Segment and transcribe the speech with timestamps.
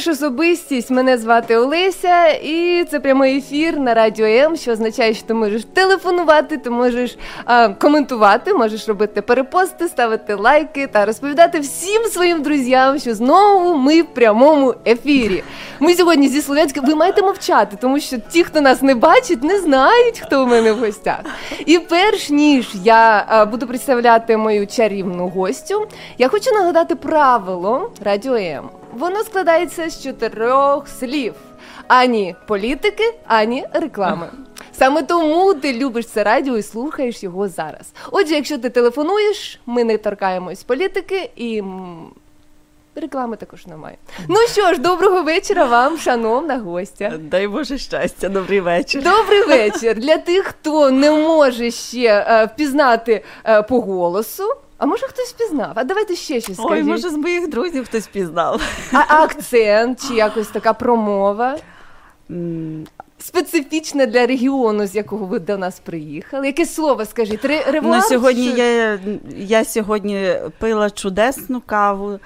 [0.00, 0.90] Слухаєш особистість.
[0.90, 5.64] Мене звати Олеся, і це прямий ефір на радіо М, що означає, що ти можеш
[5.64, 12.98] телефонувати, ти можеш а, коментувати, можеш робити перепости, ставити лайки та розповідати всім своїм друзям,
[12.98, 15.42] що знову ми в прямому ефірі.
[15.80, 16.80] Ми сьогодні зі Слов'янська.
[16.80, 20.72] Ви маєте мовчати, тому що ті, хто нас не бачить, не знають, хто у мене
[20.72, 21.20] в гостях.
[21.66, 25.86] І перш ніж я а, буду представляти мою чарівну гостю,
[26.18, 28.68] я хочу нагадати правило радіо М.
[28.98, 31.34] Воно складається з чотирьох слів:
[31.88, 34.28] ані політики, ані реклами.
[34.72, 37.92] Саме тому ти любиш це радіо і слухаєш його зараз.
[38.10, 41.62] Отже, якщо ти телефонуєш, ми не торкаємось політики і.
[42.94, 43.96] Реклами також немає.
[44.28, 47.12] Ну що ж, доброго вечора вам, шановна гостя.
[47.18, 49.02] Дай Боже щастя, добрий вечір.
[49.02, 49.94] Добрий вечір.
[49.98, 54.44] Для тих, хто не може ще е, впізнати е, по голосу.
[54.78, 55.72] А може хтось впізнав?
[55.74, 56.72] А давайте ще щось скажіть.
[56.72, 58.62] Ой, може з моїх друзів хтось пізнав.
[58.92, 61.58] А акцент чи якось така промова?
[63.18, 66.46] Специфічне для регіону, з якого ви до нас приїхали.
[66.46, 67.44] Яке слово скажіть?
[67.44, 67.82] Ревуар?
[67.96, 68.98] Ну, сьогодні я,
[69.36, 72.18] я сьогодні пила чудесну каву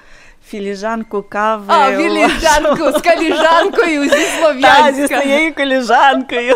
[0.47, 1.63] філіжанку кави.
[1.67, 4.83] А, філіжанку з каліжанкою зі Слов'янська.
[4.83, 6.55] Так, зі своєю коліжанкою.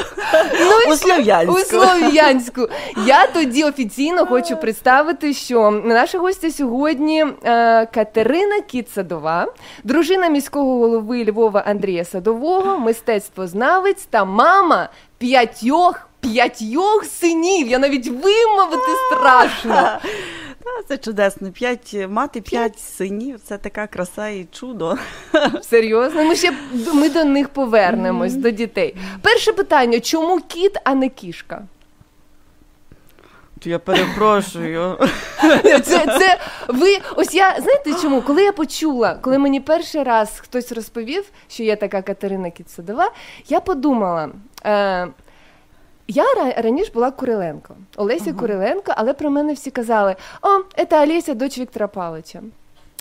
[0.60, 1.54] Ну, у Слов'янську.
[1.54, 2.68] У Слов'янську.
[3.06, 9.46] Я тоді офіційно хочу представити, що наша гостя сьогодні е, Катерина Кіт-Садова,
[9.84, 17.68] дружина міського голови Львова Андрія Садового, мистецтвознавець та мама п'ятьох п'ятьох синів.
[17.68, 20.00] Я навіть вимовити страшно.
[20.88, 21.52] Це чудесно.
[21.52, 23.40] П'ять мати п'ять синів.
[23.44, 24.98] Це така краса і чудо.
[25.62, 26.54] Серйозно, ми ще
[26.94, 28.42] ми до них повернемось, mm-hmm.
[28.42, 28.96] до дітей.
[29.22, 31.62] Перше питання: чому кіт, а не кішка?
[33.64, 34.98] Я перепрошую.
[35.64, 37.00] Це це ви.
[37.16, 38.22] Ось я знаєте чому?
[38.22, 43.12] Коли я почула, коли мені перший раз хтось розповів, що є така Катерина Кіцадова,
[43.48, 44.30] я подумала.
[44.66, 45.08] Е,
[46.08, 46.26] я
[46.58, 48.40] раніше була Куриленко, Олеся uh-huh.
[48.40, 52.42] Куриленко, але про мене всі казали: о, це Олеся, дочь Віктора Павловича.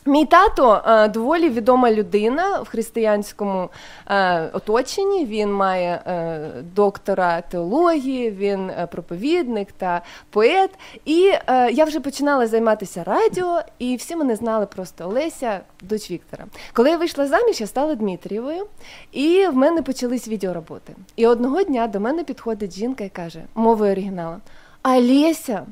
[0.06, 3.70] Мій тато е, доволі відома людина в християнському
[4.08, 5.24] е, оточенні.
[5.24, 10.70] Він має е, доктора теології, він проповідник та поет.
[11.04, 11.32] І
[11.72, 16.44] я вже починала займатися радіо, і всі мене знали просто Олеся, дочь Віктора.
[16.72, 18.66] Коли я вийшла заміж, я стала Дмитрієвою,
[19.12, 20.92] і в мене почались відеороботи.
[21.16, 24.36] І одного дня до мене підходить жінка і каже мовою оригіналу:
[24.82, 25.66] Олеся,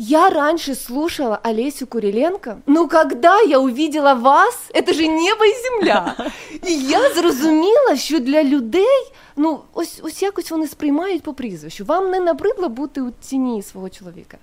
[0.00, 6.14] Я раньше слушала Олесю Куриленко, но когда я увидела вас, это же небо і земля.
[6.66, 11.84] І я зрозуміла, що для людей ну ось ось якось вони сприймають по прізвищу.
[11.84, 14.38] Вам не набридло бути у тіні свого чоловіка?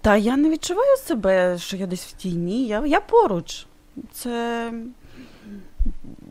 [0.00, 2.66] Та я не відчуваю себе, що я десь в тіні.
[2.66, 3.66] Я, Я поруч.
[4.12, 4.72] Це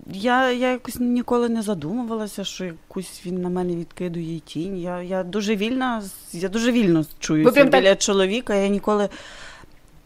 [0.05, 4.77] я я якось ніколи не задумувалася, що якусь він на мене відкидує тінь.
[4.77, 8.01] Я я дуже вільна, я дуже вільно чуюся біля так...
[8.01, 8.55] чоловіка.
[8.55, 9.09] Я ніколи.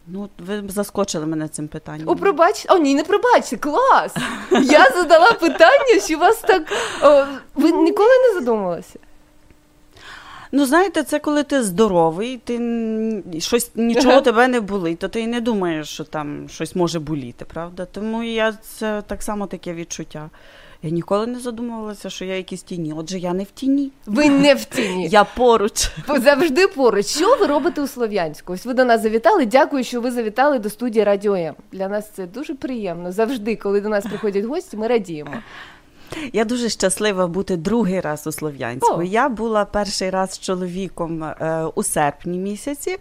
[0.08, 2.10] Ну, ви заскочили мене цим питанням.
[2.10, 2.66] О, пробач.
[2.70, 4.16] О, ні, не пробачте, клас!
[4.52, 6.64] Я задала питання, що вас так.
[7.04, 9.00] О, ви ніколи не задумувалися?
[10.52, 15.28] Ну, знаєте, це коли ти здоровий, ти щось нічого тебе не болить, то ти і
[15.28, 17.86] не думаєш, що там щось може боліти, правда?
[17.92, 20.30] Тому я це так само таке відчуття.
[20.84, 22.94] Я ніколи не задумувалася, що я якісь тіні.
[22.98, 23.92] Отже, я не в тіні.
[24.06, 25.08] Ви не в тіні.
[25.08, 25.92] Я поруч.
[26.20, 27.06] Завжди поруч.
[27.06, 28.54] Що ви робите у Слов'янську?
[28.54, 29.46] Ось ви до нас завітали.
[29.46, 31.56] Дякую, що ви завітали до студії Радіо М.
[31.72, 33.12] Для нас це дуже приємно.
[33.12, 35.34] Завжди, коли до нас приходять гості, ми радіємо.
[36.34, 38.94] Я дуже щаслива бути другий раз у Слов'янську.
[38.94, 39.04] О.
[39.04, 42.98] Я була перший раз з чоловіком е, у серпні місяці.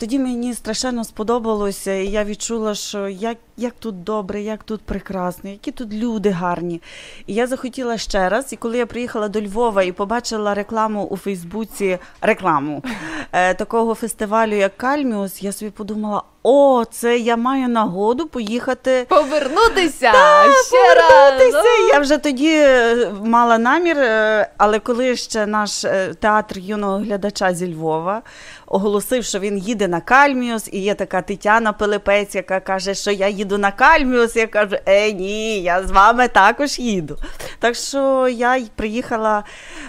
[0.00, 5.50] Тоді мені страшенно сподобалося, і я відчула, що як як тут добре, як тут прекрасно,
[5.50, 6.82] які тут люди гарні.
[7.26, 8.52] І я захотіла ще раз.
[8.52, 12.82] І коли я приїхала до Львова і побачила рекламу у Фейсбуці, рекламу
[13.32, 20.00] е, такого фестивалю, як Кальміус, я собі подумала: о, це я маю нагоду поїхати повернутися
[20.12, 21.58] Та, ще повернутися.
[21.58, 21.88] раз.
[21.92, 27.54] Я вже тоді е, мала намір, е, але коли ще наш е, театр юного глядача
[27.54, 28.22] зі Львова
[28.70, 33.28] оголосив, що він їде на Кальміус, і є така Тетяна Пилипець, яка каже, що я
[33.28, 34.36] їду на Кальміус.
[34.36, 37.16] Я кажу, е, ні, я з вами також їду.
[37.58, 39.44] Так що я приїхала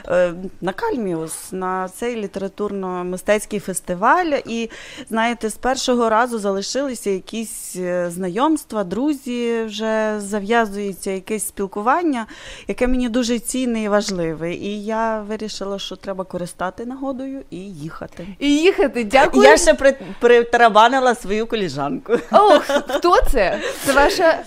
[0.07, 4.69] е, на Кальміус на цей літературно-мистецький фестиваль, і
[5.09, 12.25] знаєте, з першого разу залишилися якісь е, знайомства, друзі, вже зав'язується якесь спілкування,
[12.67, 14.53] яке мені дуже цінне і важливе.
[14.53, 18.27] І я вирішила, що треба користати нагодою і їхати.
[18.39, 19.43] І їхати, дякую.
[19.43, 22.13] Я ще при, притарабанила свою коліжанку.
[22.31, 23.59] Ох, хто це?
[23.85, 24.39] Це ваша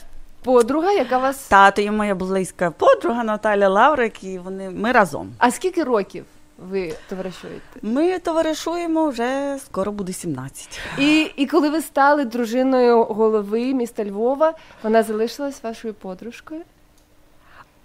[0.43, 1.37] подруга, яка вас.
[1.49, 5.33] Тато є моя близька подруга Наталя Лаврик, і вони ми разом.
[5.39, 6.25] А скільки років
[6.59, 7.61] ви товаришуєте?
[7.83, 10.81] Ми товаришуємо вже скоро буде 17.
[10.99, 16.61] І, і коли ви стали дружиною голови міста Львова, вона залишилась вашою подружкою?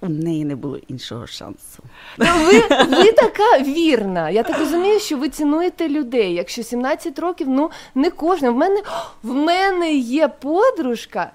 [0.02, 1.84] У неї не було іншого шансу.
[2.18, 2.60] Ви,
[2.90, 4.30] ви така вірна.
[4.30, 6.34] Я так розумію, що ви цінуєте людей.
[6.34, 8.50] Якщо 17 років, ну не кожен.
[8.50, 8.82] В мене,
[9.24, 11.32] в мене є подружка.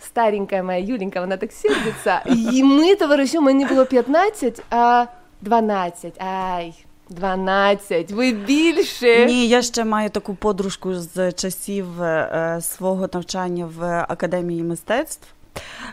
[0.00, 2.22] Старенька моя Юленька, вона так сердиться.
[2.52, 5.06] І ми товариші, мені було 15, а
[5.40, 6.22] 12.
[6.22, 6.74] Ай,
[7.08, 8.10] 12.
[8.10, 9.26] Ви більше.
[9.26, 15.28] Ні, я ще маю таку подружку з часів е, свого навчання в академії мистецтв.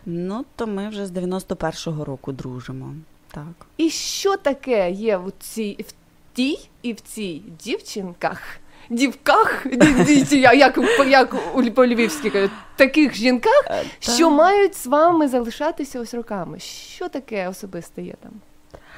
[0.06, 2.94] Ну, то ми вже з 91-го року дружимо.
[3.32, 3.68] Так.
[3.78, 5.94] І що таке є в цій в
[6.34, 8.42] тій і в цій дівчинках?
[8.90, 15.28] Дівках, ді- ді- як, як, у- по-львівськи кажуть, таких жінках, Е, що мають з вами
[15.28, 16.60] залишатися ось роками.
[16.60, 18.32] Що таке особисте є там?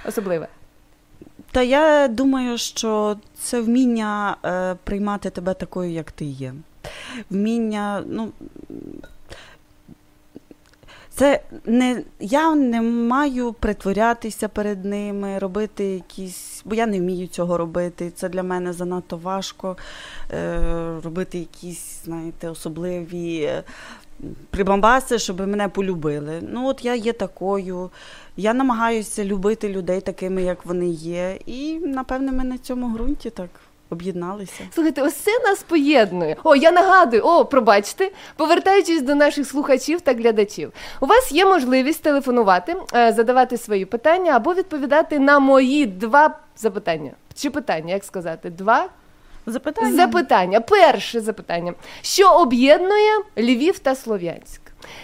[0.06, 0.48] Особливе.
[1.52, 6.54] Та я думаю, що це вміння е, приймати тебе такою, як ти є.
[7.30, 8.32] Вміння, ну.
[11.18, 17.58] Це не я не маю притворятися перед ними, робити якісь, бо я не вмію цього
[17.58, 18.12] робити.
[18.16, 19.78] Це для мене занадто важко
[20.32, 20.60] е,
[21.04, 23.64] робити якісь, знаєте, особливі е,
[24.50, 26.40] прибамбаси, щоб мене полюбили.
[26.42, 27.90] Ну, от я є такою.
[28.36, 31.40] Я намагаюся любити людей такими, як вони є.
[31.46, 33.50] І, напевне, ми на цьому ґрунті так
[33.90, 34.64] об'єдналися.
[34.74, 36.36] Слухайте, ось це нас поєднує.
[36.44, 40.72] О, я нагадую, о, пробачте, повертаючись до наших слухачів та глядачів.
[41.02, 47.12] У вас є можливість телефонувати, е, задавати свої питання або відповідати на мої два запитання.
[47.36, 48.50] Чи питання, як сказати?
[48.50, 48.90] Два
[49.50, 49.96] Запитання.
[49.96, 50.62] Запитання.
[50.62, 51.74] Перше запитання.
[52.02, 54.62] Що об'єднує Львів та Слов'янськ?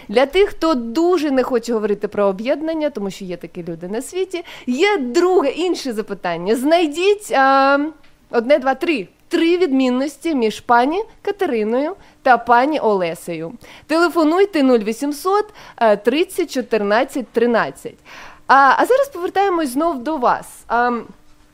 [0.08, 4.02] Для тих, хто дуже не хоче говорити про об'єднання, тому що є такі люди на
[4.02, 6.56] світі, є друге інше запитання.
[6.56, 7.78] Знайдіть а,
[8.34, 9.08] одне, два, три.
[9.28, 13.52] Три відмінності між пані Катериною та пані Олесею.
[13.86, 15.44] Телефонуйте 0800
[15.76, 17.94] е, 30 14 13.
[18.46, 20.46] А, а зараз повертаємось знов до вас.
[20.68, 21.00] А,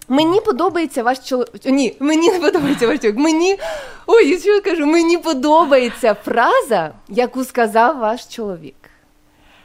[0.09, 1.65] Мені подобається ваш чоловік.
[1.65, 3.19] Ні, мені не подобається ваш чоловік.
[3.19, 3.59] Мені.
[4.07, 8.75] Ой, я що кажу, мені подобається фраза, яку сказав ваш чоловік.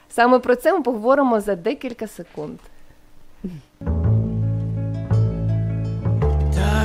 [0.10, 2.60] Саме про це ми поговоримо за декілька секунд.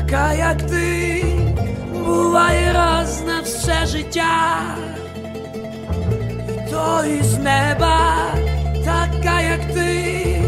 [0.00, 1.24] Така, як ти,
[1.92, 4.60] буває раз на все життя,
[6.48, 8.34] і то із неба,
[8.84, 10.42] така, як ти,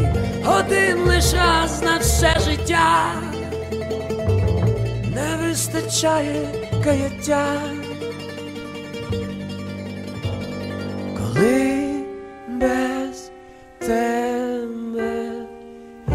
[0.58, 3.12] один лиш раз на все життя,
[5.14, 6.48] не вистачає
[6.84, 7.60] каяття,
[11.18, 11.90] коли
[12.48, 13.30] без
[13.78, 15.32] тебе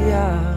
[0.09, 0.56] я.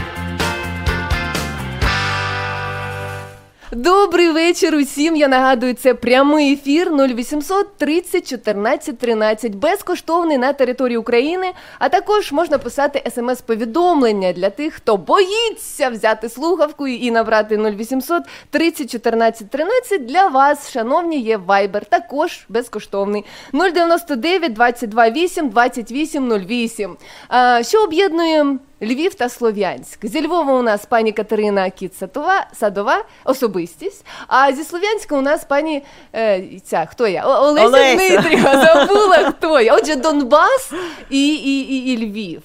[3.73, 5.15] Добрий вечір усім.
[5.15, 11.51] Я нагадую, це прямий ефір 0800 30 14 13, безкоштовний на території України.
[11.79, 18.91] А також можна писати смс-повідомлення для тих, хто боїться взяти слухавку і набрати 0800 30
[18.91, 20.05] 14 13.
[20.05, 26.97] Для вас, шановні, є Viber, також безкоштовний 099 22 8 28 08.
[27.27, 30.05] А, що об'єднує Львів та Слов'янськ.
[30.05, 34.05] Зі Львова у нас пані Катерина Кіт Садова, Садова, особистість.
[34.27, 35.83] А зі Слов'янська у нас пані
[36.15, 37.27] е, ця, хто я?
[37.27, 37.95] О- Олеся, Олеся.
[37.95, 39.75] Дмитріва, забула хто я.
[39.75, 40.71] Отже, Донбас
[41.09, 42.41] і, і, і, і Львів.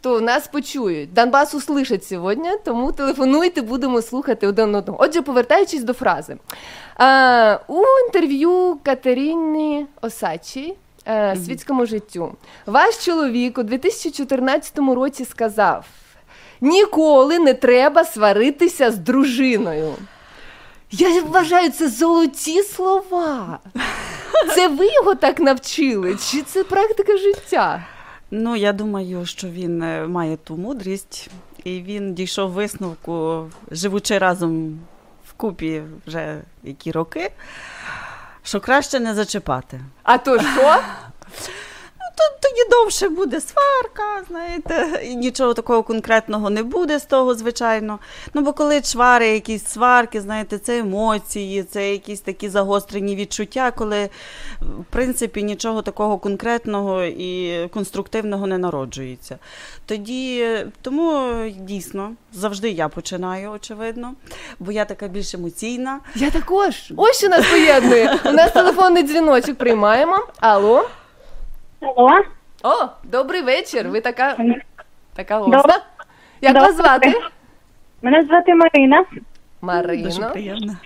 [0.00, 1.12] То нас почують.
[1.12, 4.98] Донбас услышать сьогодні, тому телефонуйте, будемо слухати один одного.
[5.02, 6.36] Отже, повертаючись до фрази.
[6.96, 10.74] А, у інтерв'ю Катерини Осачі
[11.06, 12.32] е, світському життю.
[12.66, 15.84] Ваш чоловік у 2014 році сказав:
[16.60, 19.94] ніколи не треба сваритися з дружиною.
[20.90, 23.58] Я вважаю, це золоті слова.
[24.54, 26.16] Це ви його так навчили?
[26.30, 27.86] Чи це практика життя?
[28.30, 31.30] Ну, я думаю, що він е, має ту мудрість,
[31.64, 34.80] і він дійшов висновку, живучи разом
[35.28, 37.30] вкупі вже які роки,
[38.50, 39.80] що краще не зачіпати.
[40.02, 40.80] А то що?
[42.20, 47.98] то, тоді довше буде сварка, знаєте, і нічого такого конкретного не буде з того, звичайно.
[48.34, 54.08] Ну, бо коли чвари, якісь сварки, знаєте, це емоції, це якісь такі загострені відчуття, коли,
[54.60, 59.38] в принципі, нічого такого конкретного і конструктивного не народжується.
[59.86, 60.48] Тоді,
[60.82, 64.14] тому дійсно, завжди я починаю, очевидно,
[64.58, 66.00] бо я така більш емоційна.
[66.14, 66.92] Я також.
[66.96, 68.18] Ось що нас поєднує.
[68.24, 70.26] У нас телефонний дзвіночок приймаємо.
[70.40, 70.88] Алло.
[71.81, 72.09] Алло,
[72.63, 73.89] О, добрий вечір.
[73.89, 74.35] Ви така.
[75.15, 75.57] Така Добре.
[75.57, 75.79] голосна.
[76.41, 77.13] Як вас звати?
[78.01, 79.05] мене звати Марина.
[80.03, 80.29] Дуже Марина.
[80.29, 80.73] приємно.
[80.73, 80.77] я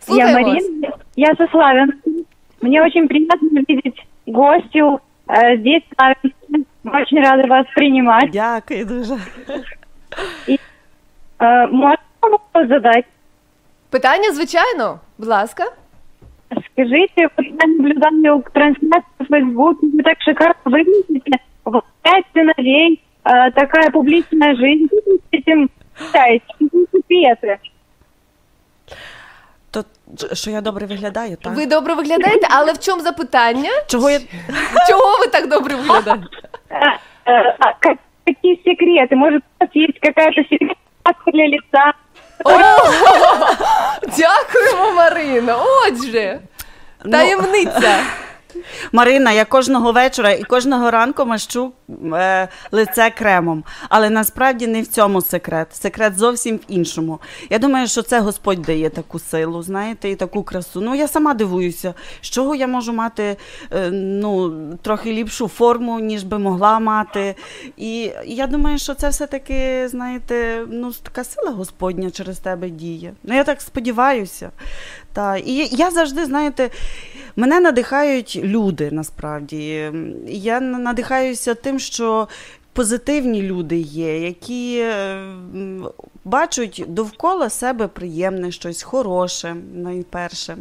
[0.00, 0.62] Слухаємо вас.
[0.62, 0.88] Марина.
[1.16, 2.10] Я со Славянска.
[2.60, 6.72] Мне очень приятно видеть гостю э, здесь, в Славянске.
[6.84, 8.30] Мы очень рады вас принимать.
[8.30, 9.14] Дякую дуже.
[11.38, 13.04] Э, можно вопрос задать?
[13.90, 15.64] Питання, звичайно, будь ласка.
[16.72, 23.00] Скажите, вот я наблюдаю трансляцию в Фейсбуке, вы так шикарно выглядите, у вас пять сыновей,
[23.24, 24.86] э, такая публичная жизнь.
[24.90, 26.44] Как вы с этим считаете?
[26.58, 27.58] Какие секреты?
[29.70, 29.84] То,
[30.34, 31.56] що я добре виглядаю, так?
[31.56, 33.70] Ви добре виглядаєте, але в чому запитання?
[33.88, 34.18] Чого я
[34.88, 36.26] Чого ви так добре виглядаєте?
[36.70, 36.76] Э,
[37.26, 39.14] э, а как- какие секреты?
[39.14, 41.92] Может, у вас есть какая-то секретная для лица?
[42.43, 42.51] О,
[44.17, 45.57] дякуємо, Марина.
[45.87, 46.39] Отже,
[47.03, 47.99] Ну, таємниця.
[48.91, 51.71] Марина, я кожного вечора і кожного ранку мащу
[52.13, 53.63] е, лице кремом.
[53.89, 55.67] Але насправді не в цьому секрет.
[55.75, 57.19] Секрет зовсім в іншому.
[57.49, 60.81] Я думаю, що це Господь дає таку силу, знаєте, і таку красу.
[60.81, 63.37] Ну я сама дивуюся, з чого я можу мати
[63.71, 67.35] е, ну, трохи ліпшу форму, ніж би могла мати.
[67.77, 73.13] І я думаю, що це все-таки, знаєте, ну, така сила Господня через тебе діє.
[73.23, 74.49] Ну, я так сподіваюся.
[75.13, 75.37] Та.
[75.37, 76.69] І я завжди, знаєте,
[77.37, 79.91] мене надихають люди насправді.
[80.27, 82.27] Я надихаюся тим, що
[82.73, 84.85] позитивні люди є, які
[86.25, 90.57] бачать довкола себе приємне, щось хороше, найперше.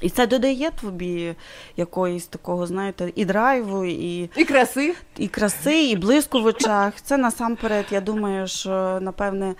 [0.00, 1.34] І це додає тобі
[1.76, 4.94] якоїсь такого, знаєте, і драйву, і, І краси.
[5.18, 6.92] і краси, і блиску в очах.
[7.02, 9.54] Це насамперед, я думаю, що напевне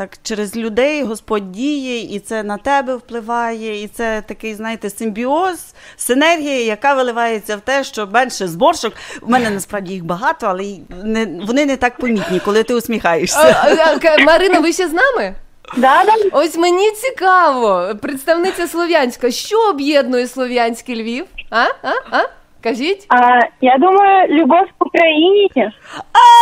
[0.00, 5.74] так через людей Господь діє, і це на тебе впливає, і це такий, знаєте, симбіоз,
[5.96, 8.92] синергія, яка виливається в те, що менше зборшок.
[9.22, 13.56] У мене насправді їх багато, але й не, вони не так помітні, коли ти усміхаєшся.
[14.04, 15.34] а, Марина, ви ще з нами?
[15.76, 16.12] Да, да.
[16.32, 21.26] Ось мені цікаво, представниця Слов'янська, що об'єднує Слов'янський Львів?
[21.50, 21.64] А?
[21.82, 21.92] А?
[22.10, 22.22] А?
[22.62, 23.06] Кажіть?
[23.08, 25.72] А, я думаю, любовь к Украине.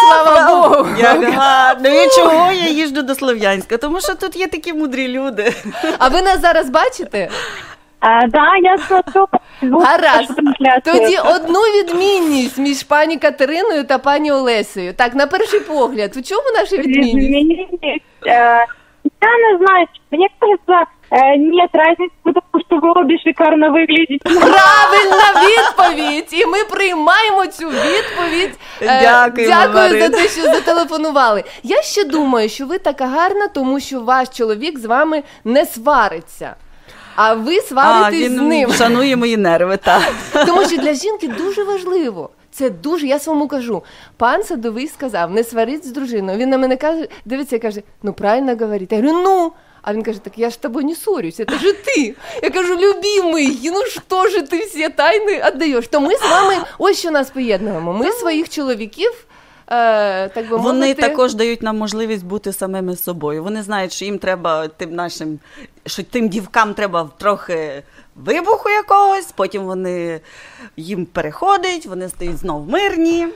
[0.08, 0.86] Слава Богу!
[0.98, 1.88] Як гарно.
[1.88, 3.76] І чого я їжджу до Слов'янська?
[3.76, 5.52] Тому що тут є такі мудрі люди.
[5.98, 7.28] А ви нас зараз бачите?
[8.00, 9.28] А, да, я смотрю.
[9.62, 10.30] Гаразд.
[10.84, 14.94] Тоді одну відмінність між пані Катериною та пані Олесею.
[14.94, 18.02] Так, на перший погляд, у чому наша відмінність?
[18.26, 18.64] Э,
[19.22, 20.90] Я не знаю, мне кажется,
[21.37, 24.23] нет разницы, потому что вы обе шикарно выглядите.
[24.29, 26.29] Правильна відповідь!
[26.31, 28.59] І ми приймаємо цю відповідь.
[28.81, 30.09] Е, Дякуємо, Дякую за Марина.
[30.09, 31.43] те, що зателефонували.
[31.63, 36.55] Я ще думаю, що ви така гарна, тому що ваш чоловік з вами не свариться.
[37.15, 38.71] А ви сваритесь з ним.
[38.73, 40.01] шанує мої нерви, так.
[40.45, 42.29] Тому що для жінки дуже важливо.
[42.51, 43.83] Це дуже, я своєму кажу.
[44.17, 46.37] Пан садовий сказав, не сваріть з дружиною.
[46.37, 48.91] Він на мене каже, дивиться і каже, ну правильно говорить.
[48.91, 49.51] Я говорю, ну.
[49.88, 52.14] а він каже, так я ж з тобою не ссорюсь, це ж ти.
[52.42, 55.88] Я кажу, любимий, ну що ж ти всі тайни віддаєш?
[55.88, 57.92] То ми з вами ось що нас поєднуємо.
[57.92, 59.10] Ми своїх чоловіків,
[59.66, 63.44] е, так би Вони мовити, також дають нам можливість бути самими собою.
[63.44, 65.38] Вони знають, що їм треба тим нашим,
[65.86, 67.82] що тим дівкам треба трохи
[68.16, 70.20] вибуху якогось, потім вони
[70.76, 73.28] їм переходить, вони стають знов мирні.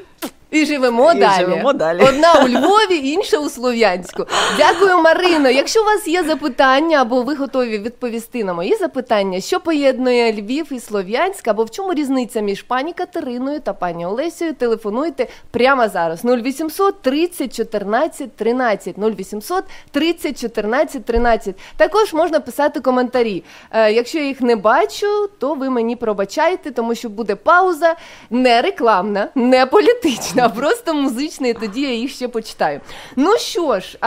[0.52, 1.40] І живемо І далі.
[1.44, 2.02] живемо далі.
[2.08, 4.24] Одна у Львові, інша у Слов'янську.
[4.58, 5.50] Дякую, Марино.
[5.50, 10.72] Якщо у вас є запитання, або ви готові відповісти на мої запитання, що поєднує Львів
[10.72, 16.24] і Слов'янськ, або в чому різниця між пані Катериною та пані Олесею, телефонуйте прямо зараз.
[16.24, 18.94] 0800 30 14 13.
[18.98, 21.54] 0800 30 14 13.
[21.76, 23.44] Також можна писати коментарі.
[23.70, 27.94] Е, якщо я їх не бачу, то ви мені пробачайте, тому що буде пауза
[28.30, 32.80] не рекламна, не політична, а просто музична, і тоді я їх ще почитаю.
[33.16, 33.98] Ну що ж,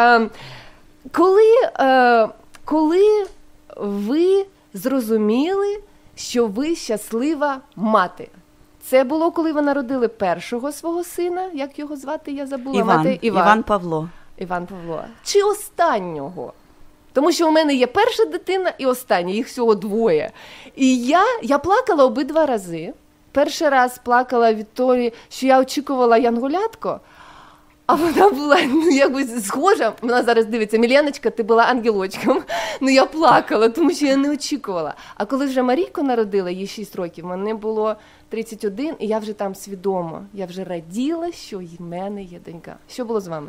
[1.11, 1.51] коли,
[2.65, 3.25] коли
[3.77, 5.79] ви зрозуміли,
[6.15, 8.27] що ви щаслива мати?
[8.87, 12.79] Це було, коли ви народили першого свого сина, як його звати, я забула.
[12.79, 13.63] Іван, мати Іван.
[13.63, 14.09] Павло.
[14.37, 15.03] Іван Павло.
[15.23, 16.53] Чи останнього?
[17.13, 20.31] Тому що у мене є перша дитина і остання, їх всього двоє.
[20.75, 22.93] І я, я плакала обидва рази.
[23.35, 26.99] Перший раз плакала від того, що я очікувала янголятко.
[27.85, 29.93] А вона була ну якось схожа.
[30.01, 32.41] Вона зараз дивиться, Міленочка, ти була ангелочком.
[32.81, 34.93] Ну я плакала, тому що я не очікувала.
[35.15, 37.95] А коли вже Марійко народила, їй 6 років, мені було
[38.29, 40.25] 31, і я вже там свідомо.
[40.33, 42.75] Я вже раділа, що в мене є донька.
[42.89, 43.47] Що було з вами?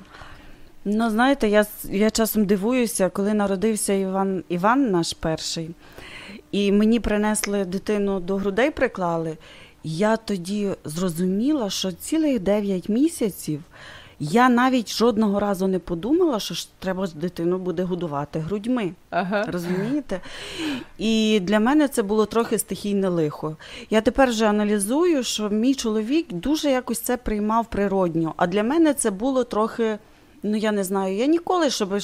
[0.84, 5.70] Ну, знаєте, я я часом дивуюся, коли народився Іван Іван, наш перший,
[6.52, 9.36] і мені принесли дитину до грудей, приклали.
[9.88, 13.62] Я тоді зрозуміла, що цілих 9 місяців.
[14.20, 18.92] Я навіть жодного разу не подумала, що ж треба дитину буде годувати грудьми.
[19.10, 19.44] Ага.
[19.48, 20.20] Розумієте?
[20.98, 23.56] І для мене це було трохи стихійне лихо.
[23.90, 28.34] Я тепер вже аналізую, що мій чоловік дуже якось це приймав природньо.
[28.36, 29.98] А для мене це було трохи.
[30.42, 31.98] Ну, я не знаю, я ніколи щоб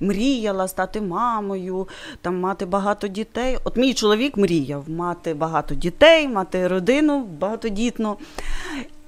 [0.00, 1.88] мріяла стати мамою,
[2.20, 3.58] там мати багато дітей.
[3.64, 8.16] От мій чоловік мріяв мати багато дітей, мати родину багатодітну.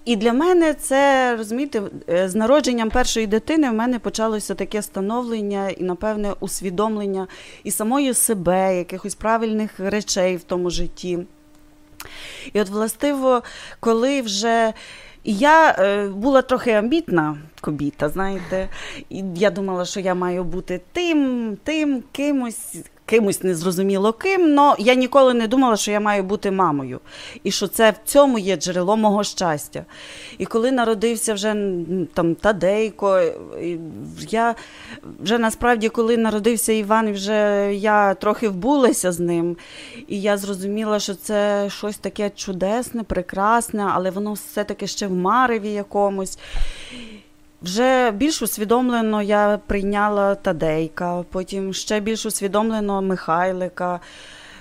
[0.04, 5.68] І для мене це розумієте, е, з народженням першої дитини в мене почалося таке становлення
[5.70, 7.26] і, напевне, усвідомлення
[7.64, 11.18] і самої себе, якихось правильних речей в тому житті.
[12.52, 13.42] І от, властиво,
[13.80, 14.72] коли вже
[15.26, 18.68] я е, була трохи амбітна кобіта, знаєте,
[19.08, 24.94] і я думала, що я маю бути тим, тим, кимось, кимось незрозуміло ким, але я
[24.94, 27.00] ніколи не думала, що я маю бути мамою,
[27.44, 29.84] і що це в цьому є джерело мого щастя.
[30.38, 31.56] І коли народився вже
[32.14, 33.22] там Тадейко,
[34.30, 34.54] я
[35.20, 39.56] вже насправді, коли народився Іван, вже я трохи вбулася з ним,
[40.08, 45.70] і я зрозуміла, що це щось таке чудесне, прекрасне, але воно все-таки ще в мареві
[45.70, 46.38] якомусь.
[47.66, 54.00] Вже більш усвідомлено я прийняла Тадейка, потім ще більш усвідомлено Михайлика.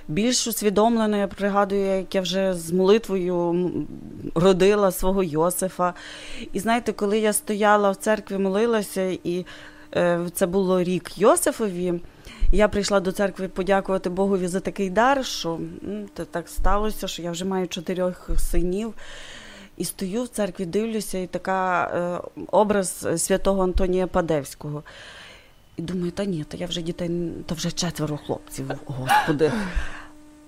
[0.08, 3.70] Більш усвідомлено, я пригадую, як я вже з молитвою
[4.36, 5.94] родила свого Йосифа.
[6.54, 9.46] І знаєте, коли я стояла в церкві, молилася, і
[9.96, 11.94] е, це було рік Йосифові,
[12.52, 15.60] я прийшла до церкви подякувати Богові за такий дар, що
[16.32, 18.94] так сталося, що я вже маю чотирьох синів.
[19.78, 24.84] І стою в церкві, дивлюся, і така е, образ святого Антонія Падевського.
[25.78, 29.52] І думаю, та ні, та я вже дітей, та вже четверо хлопців, господи.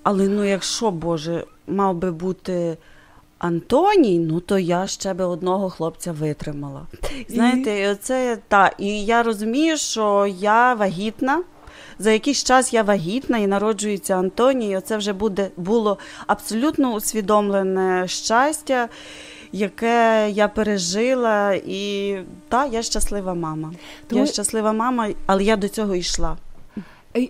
[0.03, 2.77] Але ну, якщо, Боже, мав би бути
[3.37, 6.87] Антоній, ну то я ще би одного хлопця витримала.
[7.29, 11.43] Знаєте, і оце та, і я розумію, що я вагітна
[11.99, 14.77] за якийсь час я вагітна і народжується Антоній.
[14.77, 18.89] Оце вже буде було абсолютно усвідомлене щастя,
[19.51, 21.53] яке я пережила.
[21.53, 22.15] І
[22.49, 23.73] так, я щаслива мама.
[24.07, 24.21] Тому...
[24.21, 26.37] Я щаслива мама, але я до цього йшла.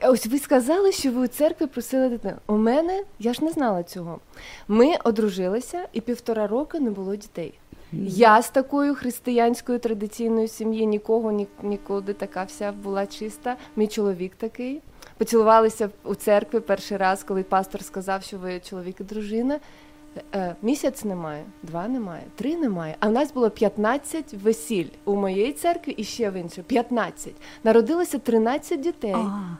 [0.04, 2.38] Ось ви сказали, що ви у церкві просили дитину.
[2.48, 4.20] У мене я ж не знала цього.
[4.68, 7.54] Ми одружилися, і півтора року не було дітей.
[7.94, 13.56] Я з такою християнською традиційною сім'ї нікого ні, нікуди така вся була чиста.
[13.76, 14.82] Мій чоловік такий.
[15.18, 19.60] Поцілувалися у церкві перший раз, коли пастор сказав, що ви чоловік і дружина.
[20.36, 22.96] Е, місяць немає, два немає, три немає.
[23.00, 26.62] А в нас було 15 весіль у моїй церкві і ще в іншій.
[26.62, 27.34] 15.
[27.64, 29.16] Народилося 13 дітей,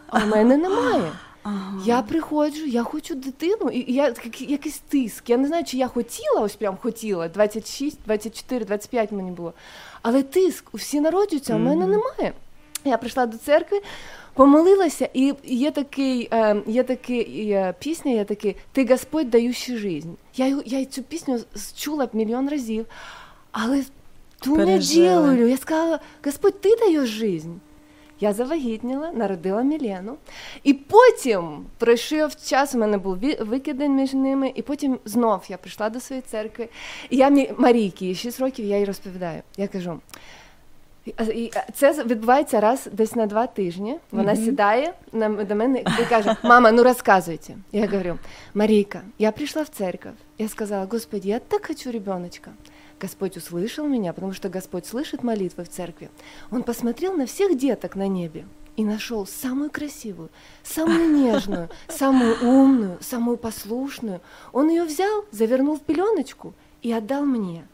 [0.08, 1.12] а у мене немає.
[1.48, 1.82] Ага.
[1.86, 5.30] Я приходжу, я хочу дитину, і я якийсь тиск.
[5.30, 9.54] Я не знаю, чи я хотіла, ось прям хотіла 26, 24, 25 мені було.
[10.02, 12.34] Але тиск, всі народжуються, а в мене немає.
[12.86, 13.82] Я прийшла до церкви,
[14.34, 20.12] помолилася, і є такий, е, є такий е, пісня, є такий Ти Господь даючий жизнь.
[20.36, 21.40] Я я цю пісню
[21.78, 22.86] чула мільйон разів,
[23.52, 23.84] але
[24.40, 27.54] ту неділю я сказала, Господь, ти даєш жизнь.
[28.20, 30.18] Я завагітніла, народила Мілену,
[30.64, 32.76] і потім пройшов час.
[32.76, 36.70] У мене був викидень між ними, і потім знов я прийшла до своєї церкви.
[37.10, 39.42] І я Марійки, 6 років, я їй розповідаю.
[39.58, 40.00] Я кажу.
[41.74, 43.96] Це відбувається раз десь на два тижні.
[44.12, 44.46] Вона mm-hmm.
[44.46, 47.54] сідає на, до мене і каже: Мама, ну розказуйте.
[47.72, 48.18] Я говорю,
[48.54, 50.14] Марійка, я прийшла в церковь.
[50.38, 52.52] Я сказала, Господи, я так хочу ребеночка.
[53.00, 56.10] Господь услышал меня, потому что Господь слышит молитвы в церкви.
[56.52, 60.30] Он посмотрел на всех деток на небе и нашел самую красивую,
[60.64, 64.22] самую нежную, самую умную, самую послушную.
[64.52, 67.68] Он ее взял, завернул в пеленочку и отдал мне.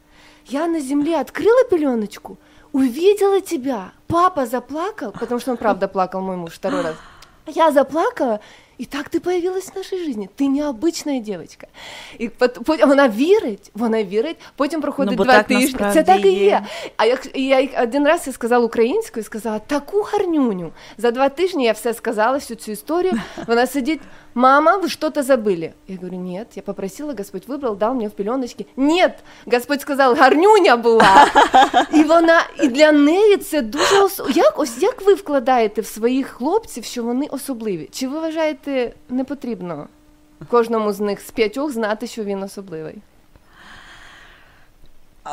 [0.45, 2.37] Я на земле открыла пеленочку,
[2.73, 3.93] увидела тебя.
[4.07, 6.95] Папа заплакал, потому что он правда плакал, мой муж, второй раз.
[7.47, 8.41] Я заплакала,
[8.77, 10.29] І так ти появилась в нашій житті.
[10.35, 11.67] Ти необична дівчинка.
[12.19, 12.29] І
[12.65, 15.79] потім вона вірить, вона вірить, потім проходить Ну, два тижні.
[15.93, 16.43] Це так і є.
[16.45, 16.65] є.
[16.97, 20.71] А як я один раз я сказала українською, сказала таку гарнюню.
[20.97, 23.13] За два тижні я все сказала, всю цю історію.
[23.47, 24.01] Вона сидить
[24.34, 25.72] Мама, вы что-то забыли.
[25.88, 28.66] Я говорю, нет, я попросила, Господь выбрал, дал мне в пеленочки.
[28.76, 31.26] Нет, Господь сказав, гарнюня була.
[31.92, 34.20] І вона, і для неї це дуже ос...
[34.34, 37.88] як, ось як ви вкладаєте в своїх хлопців, що вони особливі?
[37.92, 39.88] Чи ви вважаєте не потрібно
[40.50, 42.94] кожному з них з п'ятьох знати, що він особливий?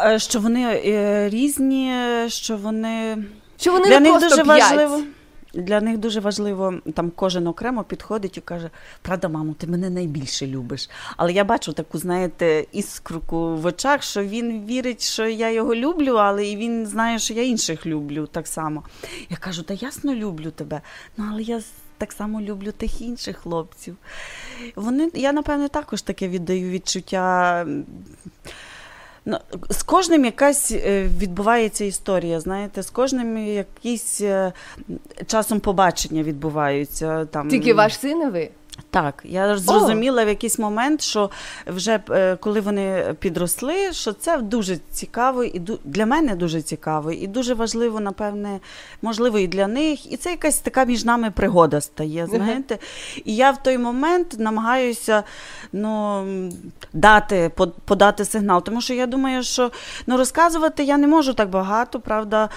[0.06, 1.94] Е, Що вони е, різні,
[2.28, 3.18] що вони
[3.60, 4.62] Що вони для не них просто дуже п'ять?
[4.64, 5.02] важливо.
[5.55, 8.71] Для них дуже важливо, там кожен окремо підходить і каже:
[9.03, 10.91] Правда, мамо, ти мене найбільше любиш.
[11.17, 16.13] Але я бачу таку, знаєте, іскруку в очах, що він вірить, що я його люблю,
[16.13, 18.83] але і він знає, що я інших люблю так само.
[19.31, 20.81] Я кажу, та ясно люблю тебе.
[21.17, 21.61] Ну, але я
[21.99, 23.97] так само люблю тих інших хлопців.
[24.77, 27.67] Вони, я, напевне, також таке віддаю відчуття.
[29.31, 29.39] Ну,
[29.71, 34.53] з кожним якась е, відбувається історія, знаєте, з кожним якісь е,
[35.27, 37.25] часом побачення відбуваються.
[37.25, 37.49] Там.
[37.49, 38.51] Тільки ваш син і ви.
[38.91, 41.31] Так, я зрозуміла в якийсь момент, що
[41.67, 47.27] вже е, коли вони підросли, що це дуже цікаво і для мене дуже цікаво, і
[47.27, 48.61] дуже важливо, напевне,
[49.03, 50.13] можливо, і для них.
[50.13, 52.27] І це якась така між нами пригода стає.
[52.27, 52.79] Знаєте,
[53.25, 55.23] і я в той момент намагаюся
[55.73, 56.25] ну,
[56.93, 57.51] дати,
[57.85, 58.63] подати сигнал.
[58.63, 59.71] Тому що я думаю, що
[60.07, 62.49] ну, розказувати я не можу так багато, правда.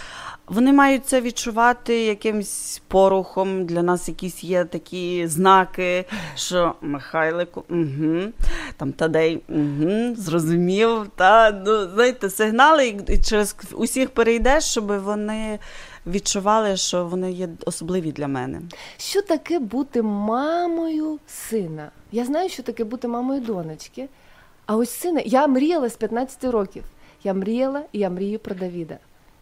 [0.47, 3.65] Вони мають це відчувати якимсь порухом.
[3.65, 8.21] Для нас якісь є такі знаки, що Михайлику, угу,
[8.77, 11.07] там Тадей, угу, зрозумів.
[11.15, 15.59] Та, ну, знаєте, сигнали і- через усіх перейдеш, щоб вони
[16.07, 18.61] відчували, що вони є особливі для мене.
[18.97, 21.91] Що таке бути мамою сина?
[22.11, 24.09] Я знаю, що таке бути мамою донечки.
[24.65, 26.83] А ось сина, я мріяла з 15 років.
[27.23, 28.97] Я мріяла і я мрію про Давіда.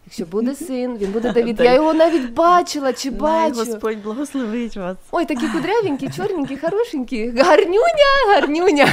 [0.06, 1.60] Якщо буде син, він буде Давід.
[1.60, 3.54] Я його навіть бачила чи бачу.
[3.54, 4.96] Господь благословить вас.
[5.10, 7.30] Ой, такі кудрявенькі, чорненькі, хорошенькі.
[7.30, 8.88] Гарнюня, гарнюня.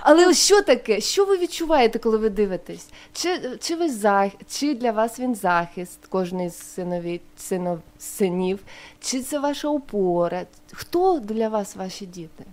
[0.00, 1.00] Але що таке?
[1.00, 2.88] Що ви відчуваєте, коли ви дивитесь?
[3.12, 4.30] Чи, чи, ви зах...
[4.48, 7.20] чи для вас він захист, кожний з синові...
[7.36, 7.78] синов...
[7.98, 8.58] синів?
[9.00, 10.44] Чи це ваша опора?
[10.72, 12.44] Хто для вас ваші діти?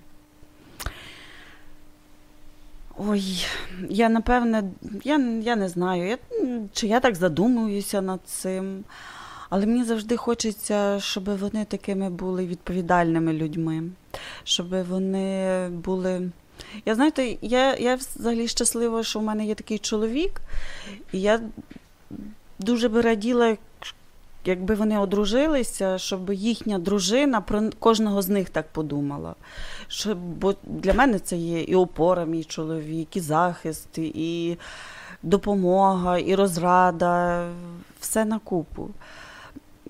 [2.98, 3.46] Ой,
[3.90, 4.72] я напевне,
[5.04, 6.18] я, я не знаю, я,
[6.74, 8.84] чи я так задумуюся над цим.
[9.50, 13.84] Але мені завжди хочеться, щоб вони такими були відповідальними людьми,
[14.44, 16.32] щоб вони були.
[16.86, 20.42] Я знаєте, я, я взагалі щаслива, що в мене є такий чоловік,
[21.12, 21.40] і я
[22.60, 23.58] дуже би раділа,
[24.46, 29.36] якби вони одружилися, щоб їхня дружина про кожного з них так подумала.
[29.88, 34.58] Щоб, бо для мене це є і опора, мій чоловік, і захист, і
[35.24, 37.46] допомога, і розрада,
[38.00, 38.90] все на купу.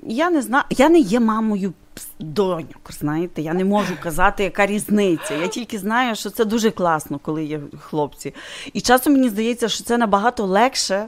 [0.04, 1.74] Я не знаю, я не є мамою
[2.20, 5.34] доньок, знаєте, я не можу казати, яка різниця.
[5.34, 8.34] Я тільки знаю, що це дуже класно, коли є хлопці.
[8.74, 11.08] І часом мені здається, що це набагато легше,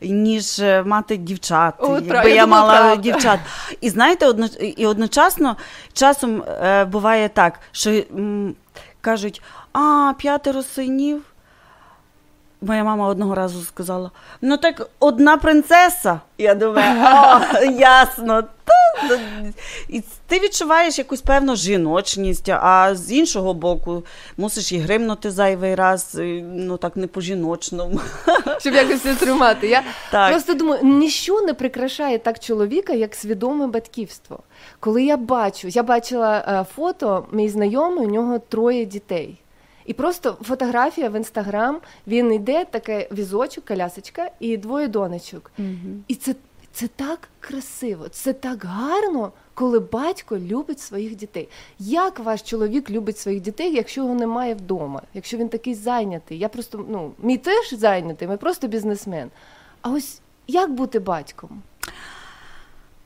[0.00, 1.74] ніж е, мати дівчат.
[1.78, 2.96] О, якби правда, я я мала правда.
[3.02, 3.40] дівчат.
[3.80, 5.56] І знаєте, одно, і одночасно
[5.92, 8.54] часом е, буває так, що м,
[9.00, 11.22] кажуть, а, п'ятеро синів.
[12.64, 16.20] Моя мама одного разу сказала: ну так одна принцеса.
[16.38, 18.44] Я думаю, о, ясно.
[19.10, 19.16] Ну,
[19.88, 24.04] І ти відчуваєш якусь певну жіночність, а з іншого боку,
[24.36, 28.00] мусиш і гримнути зайвий раз, ну так не по-жіночному.
[28.60, 29.68] Щоб якось це тримати.
[29.68, 30.30] Я Так.
[30.30, 34.38] просто думаю, ніщо не прикрашає так чоловіка, як свідоме батьківство.
[34.80, 39.38] Коли я бачу, я бачила е, фото, мій знайомий, у нього троє дітей.
[39.86, 45.52] І просто фотографія в інстаграм, він йде, таке візочок, колясочка, і двоє донечок.
[46.08, 46.34] І це,
[46.72, 51.48] це так красиво, це так гарно, коли батько любить своїх дітей.
[51.78, 56.38] Як ваш чоловік любить своїх дітей, якщо його немає вдома, якщо він такий зайнятий?
[56.38, 59.30] Я просто, ну, мій теж зайнятий, ми просто бізнесмен.
[59.82, 61.62] А ось як бути батьком?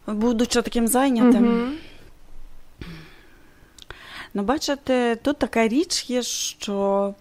[0.07, 1.79] Будучи таким зайнятим.
[4.35, 7.14] Ну, бачите, тут така річ є, що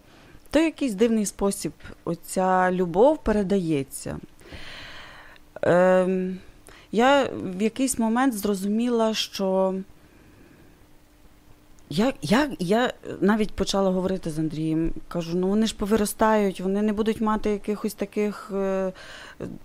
[0.49, 1.71] то якийсь дивний спосіб
[2.05, 4.17] оця любов передається.
[5.65, 6.38] Ем,
[6.91, 9.75] я в якийсь момент зрозуміла, що
[11.89, 14.93] я, я, я навіть почала говорити з Андрієм.
[15.08, 18.93] Кажу, ну вони ж повиростають, вони не будуть мати якихось таких е,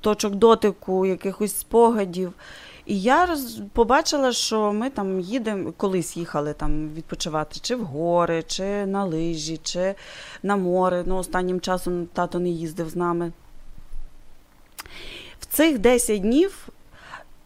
[0.01, 2.33] точок дотику, якихось спогадів.
[2.87, 3.61] І я роз...
[3.73, 9.61] побачила, що ми там їдемо, колись їхали там відпочивати чи в гори, чи на лижі,
[9.63, 9.95] чи
[10.43, 11.05] на море.
[11.07, 13.33] Ну, останнім часом тато не їздив з нами.
[15.51, 16.69] Цих 10 днів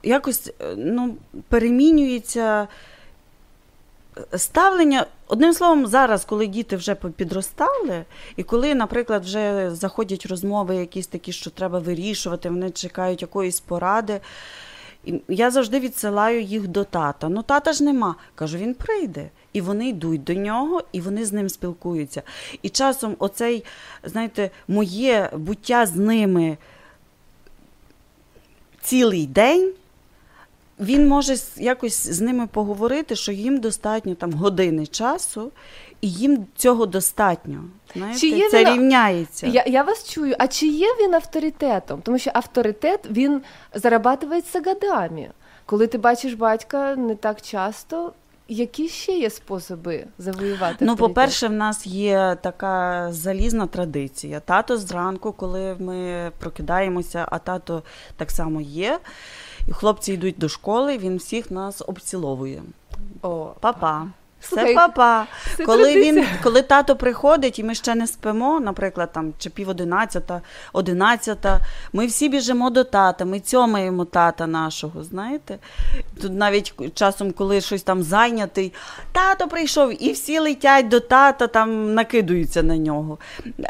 [0.02, 1.16] якось е, ну,
[1.48, 2.68] перемінюється
[4.36, 5.06] ставлення.
[5.26, 8.04] Одним словом, зараз, коли діти вже підростали,
[8.36, 14.20] і коли, наприклад, вже заходять розмови, якісь такі, що треба вирішувати, вони чекають якоїсь поради.
[15.04, 17.28] І Я завжди відсилаю їх до тата.
[17.28, 18.14] Ну, тата ж нема.
[18.34, 19.30] Кажу, він прийде.
[19.52, 22.22] І вони йдуть до нього, і вони з ним спілкуються.
[22.62, 23.64] І часом оцей,
[24.04, 26.56] знаєте, моє буття з ними
[28.84, 29.72] цілий день.
[30.80, 35.50] Він може якось з ними поговорити, що їм достатньо там години часу,
[36.00, 37.64] і їм цього достатньо.
[37.96, 39.46] Знаєте, Чи є Це він- рівняється.
[39.46, 40.34] Я, я вас чую.
[40.38, 42.00] А чи є він авторитетом?
[42.02, 43.42] Тому що авторитет він
[43.74, 45.30] зарабатується годами.
[45.66, 48.12] Коли ти бачиш батька не так часто,
[48.48, 50.84] які ще є способи завоювати?
[50.84, 50.98] Ну, авторитет?
[50.98, 54.40] по-перше, в нас є така залізна традиція.
[54.40, 57.82] Тато зранку, коли ми прокидаємося, а тато
[58.16, 59.00] так само є.
[59.68, 62.62] І хлопці йдуть до школи, він всіх нас обціловує.
[63.22, 64.06] О, Папа.
[64.48, 65.26] Слухай, Це папа.
[65.56, 66.12] це коли, традиція.
[66.12, 70.40] він, коли тато приходить і ми ще не спимо, наприклад, там чи пів одинадцята,
[70.72, 71.60] одинадцята,
[71.92, 75.58] ми всі біжимо до тата, ми цьомаємо тата нашого, знаєте.
[76.22, 78.72] Тут навіть часом, коли щось там зайнятий,
[79.12, 83.18] тато прийшов, і всі летять до тата, там накидуються на нього.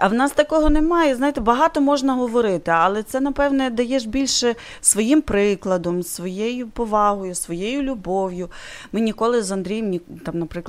[0.00, 1.16] А в нас такого немає.
[1.16, 8.50] Знаєте, багато можна говорити, але це, напевне, даєш більше своїм прикладом, своєю повагою, своєю любов'ю.
[8.92, 10.63] Ми ніколи з Андрієм, там, наприклад,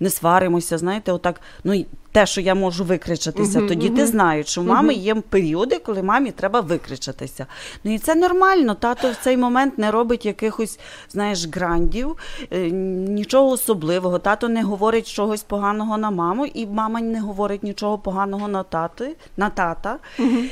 [0.00, 4.06] не сваримося, знаєте, отак, ну те, що я можу викричатися, Мгм, то діти мгм.
[4.06, 7.46] знають, що в мами є періоди, коли мамі треба викричатися.
[7.84, 8.74] Ну і це нормально.
[8.74, 10.78] Тато в цей момент не робить якихось,
[11.10, 12.16] знаєш, грандів,
[12.50, 12.70] е,
[13.08, 14.18] нічого особливого.
[14.18, 19.16] Тато не говорить чогось поганого на маму, і мама не говорить нічого поганого на тати,
[19.36, 19.98] на тата.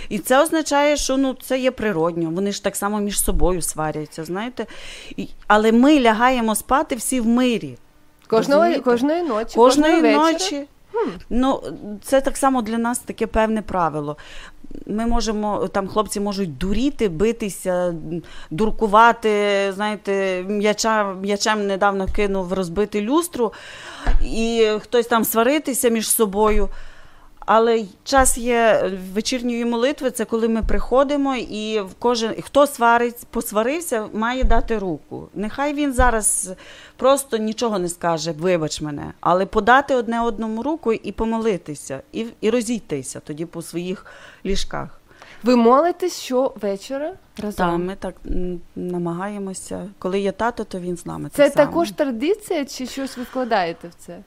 [0.09, 2.31] І це означає, що ну це є природньо.
[2.31, 4.67] Вони ж так само між собою сваряться, знаєте.
[5.17, 7.79] І, але ми лягаємо спати всі в мирі.
[8.29, 10.67] Кожного, кожної ночі, Кожної ночі.
[11.31, 11.63] Ну,
[12.03, 14.17] це так само для нас таке певне правило.
[14.87, 17.95] Ми можемо, там хлопці можуть дуріти, битися,
[18.51, 19.31] дуркувати,
[19.75, 23.53] знаєте, м'яча, м'ячем недавно кинув розбити люстру,
[24.25, 26.69] і хтось там сваритися між собою.
[27.47, 34.45] Але час є вечірньої молитви, це коли ми приходимо, і кожен хто сварить, посварився, має
[34.45, 35.29] дати руку.
[35.35, 36.53] Нехай він зараз
[36.97, 42.51] просто нічого не скаже, вибач мене, але подати одне одному руку і помолитися, і, і
[42.51, 44.07] розійтися тоді по своїх
[44.45, 45.01] ліжках.
[45.43, 47.71] Ви молитесь щовечора разом?
[47.71, 48.15] Та, ми так
[48.77, 49.89] намагаємося.
[49.99, 51.29] Коли є тато, то він з нами.
[51.33, 51.67] Це так само.
[51.67, 54.19] також традиція, чи щось ви вкладаєте в це?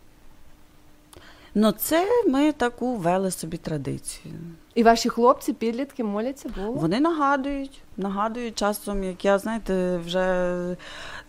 [1.55, 4.33] Ну, це ми таку ввели собі традицію.
[4.75, 6.73] І ваші хлопці, підлітки моляться Богу?
[6.79, 10.75] Вони нагадують, нагадують часом, як я, знаєте, вже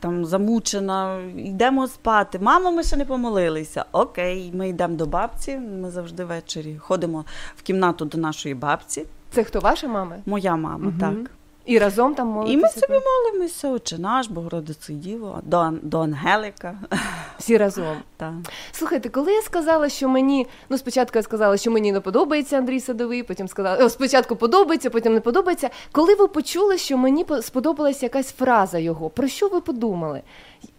[0.01, 2.39] там замучена, йдемо спати.
[2.39, 3.85] Мамо, ми ще не помолилися.
[3.93, 5.57] Окей, ми йдемо до бабці.
[5.57, 7.25] Ми завжди ввечері ходимо
[7.57, 9.07] в кімнату до нашої бабці.
[9.31, 10.17] Це хто ваша мама?
[10.27, 10.99] Моя мама, Мгм.
[11.01, 11.31] так.
[11.71, 12.53] І разом там молитеся?
[12.55, 13.01] І ми собі
[13.33, 16.79] молимося, Отче наш, Богородице Діво, до, до Ангелика.
[17.39, 17.97] Всі разом.
[18.17, 18.33] Так.
[18.73, 22.81] Слухайте, коли я сказала, що мені ну спочатку я сказала, що мені не подобається Андрій
[22.81, 25.71] Садовий, потім сказала, о, спочатку подобається, потім не подобається.
[25.93, 30.23] Коли ви почули, що мені по- сподобалась якась фраза його, про що ви подумали?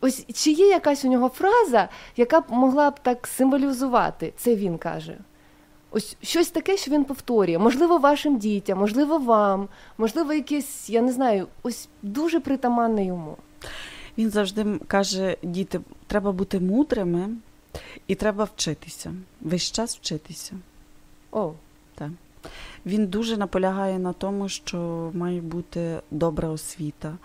[0.01, 4.33] Ось чи є якась у нього фраза, яка б могла б так символізувати?
[4.37, 5.17] Це він каже.
[5.91, 7.57] Ось щось таке, що він повторює.
[7.57, 13.37] Можливо, вашим дітям, можливо, вам, можливо, якесь, я не знаю, ось дуже притаманне йому.
[14.17, 17.29] Він завжди каже: діти, треба бути мудрими
[18.07, 19.13] і треба вчитися.
[19.41, 20.55] Весь час вчитися.
[21.31, 21.53] О,
[21.95, 22.09] так.
[22.85, 27.17] Він дуже наполягає на тому, що має бути добра освіта.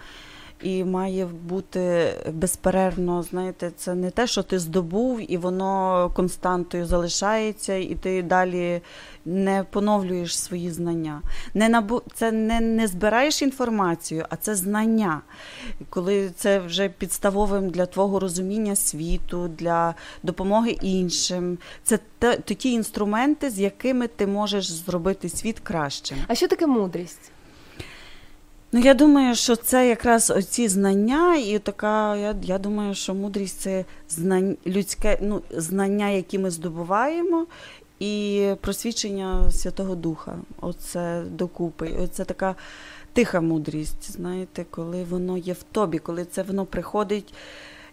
[0.62, 7.74] І має бути безперервно, знаєте, це не те, що ти здобув, і воно константою залишається,
[7.74, 8.80] і ти далі
[9.24, 11.22] не поновлюєш свої знання.
[11.54, 12.02] Не набу...
[12.14, 15.20] Це не, не збираєш інформацію, а це знання.
[15.90, 21.58] Коли це вже підставовим для твого розуміння світу, для допомоги іншим.
[21.84, 26.18] Це те, ті інструменти, з якими ти можеш зробити світ кращим.
[26.28, 27.32] а що таке мудрість?
[28.76, 33.60] Ну, я думаю, що це якраз оці знання, і така, я, я думаю, що мудрість
[33.60, 37.46] це знань, людське ну, знання, які ми здобуваємо,
[37.98, 40.38] і просвідчення Святого Духа.
[40.60, 41.90] Оце докупи.
[42.02, 42.54] Оце така
[43.12, 47.34] тиха мудрість, знаєте, коли воно є в тобі, коли це воно приходить.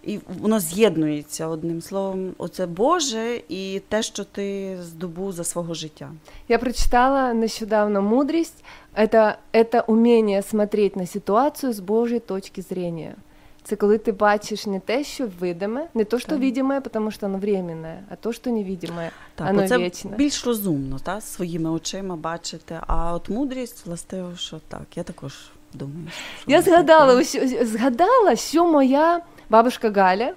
[0.04, 6.12] І воно з'єднується одним словом, оце Боже і те, що ти здобув за свого життя.
[6.50, 8.64] Я прочитала нещодавно мудрість.
[8.98, 13.16] Это, это умение смотреть на ситуацію з Божої точки зрения.
[13.64, 16.40] Це коли ти бачиш не те, що видиме, не то, що Так.
[16.40, 20.12] видиме, тому що воно временне, а то, що невидиме, Так, оно оце вічне.
[20.18, 22.80] більш розумно, та, своїми очима бачити.
[22.88, 25.34] А от мудрість, властиво, що так, я також
[25.74, 26.08] думаю.
[26.42, 29.22] Що Я згадала, ось- згадала, що моя
[29.54, 30.34] бабушка Галя,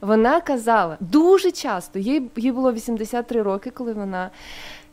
[0.00, 4.30] вона казала дуже часто, їй, їй було 83 роки, коли вона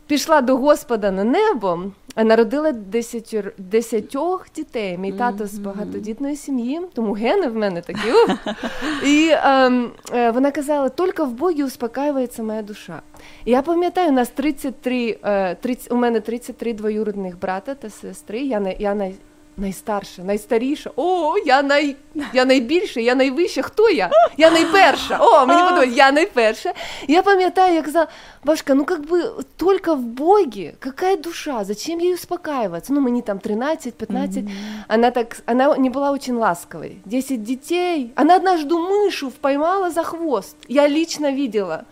[0.08, 1.84] пішла до Господа на небо,
[2.16, 4.98] а народила десятьор, десятьох дітей.
[4.98, 8.12] Мій тато з багатодітної сім'ї, тому гени в мене такі.
[8.12, 8.38] ух.
[9.06, 13.02] І ем, е, вона казала, тільки в Богі успокаюється моя душа.
[13.46, 18.40] І я пам'ятаю, у нас 33, е, 30, у мене 33 двоюродних брата та сестри.
[18.40, 19.16] Я, я най,
[19.61, 20.91] найстарша, найстаріша.
[20.97, 21.97] О, я, най,
[22.33, 23.63] я найбільша, я найвища.
[23.63, 24.11] Хто я?
[24.37, 25.19] Я найперша.
[25.21, 26.73] О, мені подобається, я найперша.
[27.09, 28.07] Я пам'ятаю, як казала,
[28.45, 32.93] бабушка, ну как бы только в Боге, какая душа, зачем ей успокаиваться?
[32.93, 34.51] Ну, мені там 13-15.
[34.89, 36.97] Она так, она не была очень ласковой.
[37.05, 38.13] 10 детей.
[38.17, 40.57] Она однажды мышу поймала за хвост.
[40.69, 41.85] Я лично видела.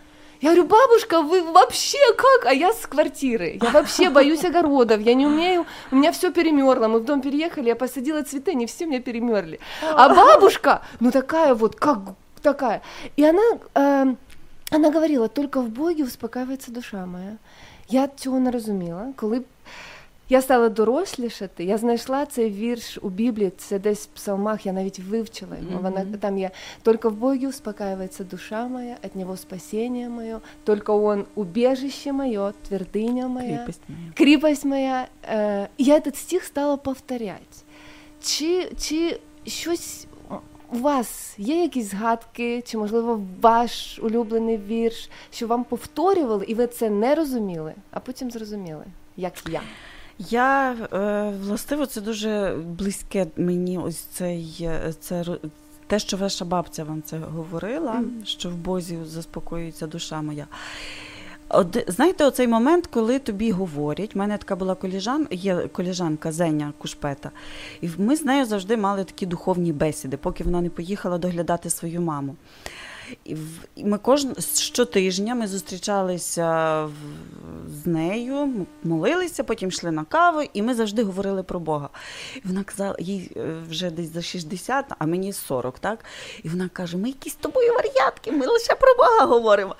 [0.44, 2.44] Я говорю, бабушка, вы вообще как?
[2.44, 3.58] А я с квартиры.
[3.62, 5.00] Я вообще боюсь огородов.
[5.00, 5.64] Я не умею.
[5.90, 6.86] У меня все перемерло.
[6.86, 9.58] Мы в дом переехали, я посадила цветы, они все меня перемерли.
[9.82, 11.98] А бабушка, ну такая вот, как
[12.42, 12.82] такая.
[13.16, 13.42] И она,
[13.74, 14.14] э,
[14.70, 17.38] она говорила, только в Боге успокаивается душа моя.
[17.88, 19.12] Я цього не розуміла.
[19.16, 19.42] Коли
[20.28, 24.98] я стала дорослішати, я знайшла цей вірш у Біблії, це десь в псалмах, я навіть
[24.98, 25.82] вивчила його.
[25.82, 26.50] Вона там є
[26.82, 33.28] «Только в Боге успокаивается душа моя, от Него спасение мое, только Он убежище мое, твердыня
[33.28, 34.12] моя, Кріпость моя.
[34.14, 35.06] кріпость моя.
[35.28, 37.56] Е, я этот стих стала повторяти.
[38.22, 40.06] Чи, чи щось
[40.72, 46.66] у вас є якісь згадки, чи, можливо, ваш улюблений вірш, що вам повторювали, і ви
[46.66, 48.84] це не розуміли, а потім зрозуміли,
[49.16, 49.60] як я.
[50.18, 53.78] Я е, властиво це дуже близьке мені.
[53.78, 55.24] Ось цей е, це
[55.86, 58.10] те, що ваша бабця вам це говорила, Мгм.
[58.24, 60.46] що в Бозі заспокоюється душа моя.
[61.48, 66.72] От, знаєте, оцей момент, коли тобі говорять, в мене така була коліжан, є коліжанка Зеня
[66.78, 67.30] Кушпета,
[67.80, 72.00] і ми з нею завжди мали такі духовні бесіди, поки вона не поїхала доглядати свою
[72.00, 72.36] маму.
[73.24, 73.36] І
[73.84, 76.88] ми кожен щотижня ми зустрічалися
[77.82, 81.88] з нею, молилися, потім йшли на каву, і ми завжди говорили про Бога.
[82.36, 86.04] І вона казала, їй е, вже десь за 60, а мені 40, так?
[86.42, 89.76] І вона каже: ми якісь з тобою вар'ятки, ми лише про Бога говоримо.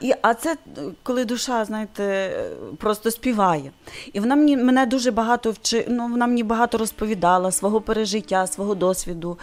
[0.00, 3.72] І, а це е, коли душа, знаєте, е, просто співає.
[4.12, 8.74] І вона мені мене дуже багато вчи, ну, вона мені багато розповідала свого пережиття, свого
[8.74, 9.38] досвіду,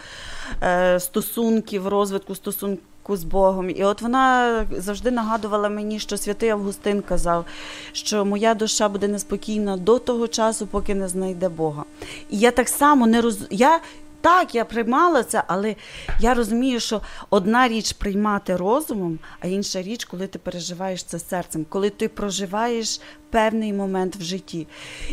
[0.98, 2.84] стосунків, розвитку стосунків.
[3.08, 7.44] З Богом, і от вона завжди нагадувала мені, що святий Августин казав,
[7.92, 11.84] що моя душа буде неспокійна до того часу, поки не знайде Бога.
[12.30, 13.38] І я так само не роз...
[13.50, 13.80] я
[14.24, 15.76] так, я приймала це, але
[16.20, 21.66] я розумію, що одна річ приймати розумом, а інша річ, коли ти переживаєш це серцем,
[21.68, 24.66] коли ти проживаєш певний момент в житті.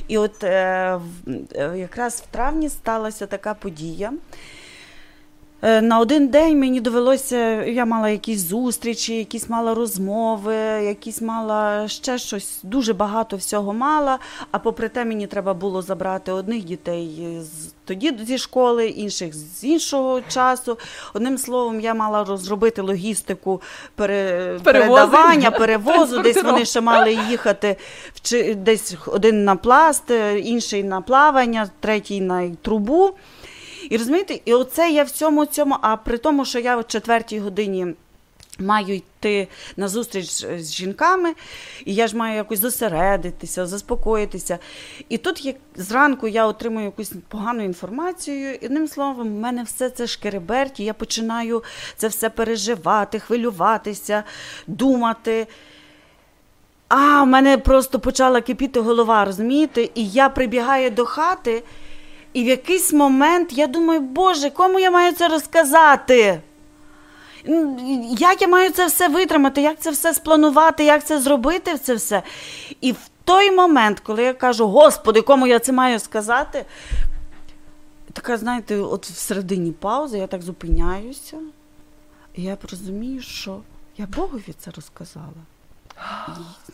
[0.08, 1.00] І от е,
[1.56, 4.14] е, якраз в травні сталася така подія.
[5.62, 11.88] Е, На один день мені довелося, я мала якісь зустрічі, якісь мала розмови, якісь мала
[11.88, 14.20] ще щось, дуже багато всього мала.
[14.52, 19.64] А попри те, мені треба було забрати одних дітей з тоді зі школи, інших з
[19.64, 20.78] іншого часу.
[21.14, 23.62] Одним словом, я мала розробити логістику
[23.96, 24.60] пере...
[24.64, 26.20] передавання, перевозу.
[26.24, 27.78] Десь вони ще мали їхати
[28.14, 28.56] вчи...
[28.56, 33.14] десь один на пласт, е, інший на плавання, третій на трубу.
[33.92, 37.40] І розумієте, і оце я в цьому цьому, а при тому, що я о четвертій
[37.40, 37.88] годині
[38.60, 41.34] маю йти на зустріч з жінками,
[41.86, 44.60] і я ж маю якось зосередитися, заспокоїтися.
[45.10, 49.90] І тут як зранку я отримую якусь погану інформацію, і одним словом, в мене все
[49.90, 51.64] це шкереберть, і я починаю
[51.98, 54.24] це все переживати, хвилюватися,
[54.68, 55.48] думати.
[56.88, 59.90] А, в мене просто почала кипіти голова, розумієте?
[59.96, 61.64] І я прибігаю до хати,
[62.34, 66.42] і в якийсь момент я думаю, Боже, кому я маю це розказати?
[68.18, 72.24] Як я маю це все витримати, як це все спланувати, як це зробити це все?
[72.82, 76.66] І в той момент, коли я кажу, Господи, кому я це маю сказати,
[78.14, 81.38] така, знаєте, от в середині паузи я так зупиняюся,
[82.36, 83.60] і я розумію, що
[83.98, 85.44] я Богові це розказала.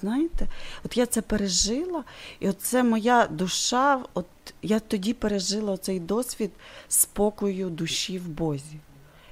[0.01, 0.47] Знаєте,
[0.85, 2.03] от я це пережила,
[2.39, 4.25] і от це моя душа, от
[4.61, 6.51] я тоді пережила цей досвід
[6.87, 8.79] спокою душі в Бозі.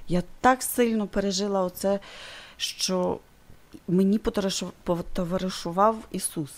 [0.08, 2.00] Я так сильно пережила оце,
[2.56, 3.18] що
[3.88, 4.20] мені
[4.84, 6.50] потоваришував Ісус.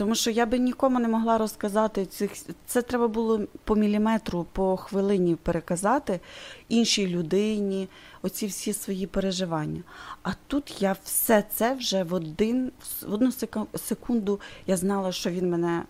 [0.00, 2.30] Тому що я би нікому не могла розказати цих.
[2.66, 6.20] Це треба було по міліметру, по хвилині переказати
[6.68, 7.88] іншій людині,
[8.22, 9.82] оці всі свої переживання.
[10.22, 12.72] А тут я все це вже в один,
[13.02, 13.32] в одну
[13.76, 15.84] секунду я знала, що він мене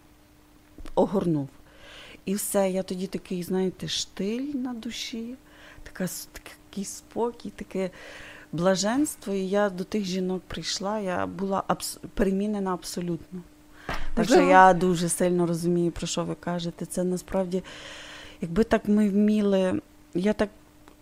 [0.95, 1.49] огорнув.
[2.25, 5.35] І все, я тоді такий, знаєте, штиль на душі,
[5.83, 7.91] така, такий спокій, таке
[8.53, 9.35] блаженство.
[9.35, 11.99] І я до тих жінок прийшла, я була абс...
[12.15, 13.43] перемінена абсолютно.
[14.15, 16.87] Так що я дуже сильно розумію, про що ви кажете.
[16.87, 17.63] Це насправді,
[18.41, 19.81] якби так ми вміли,
[20.15, 20.49] я так,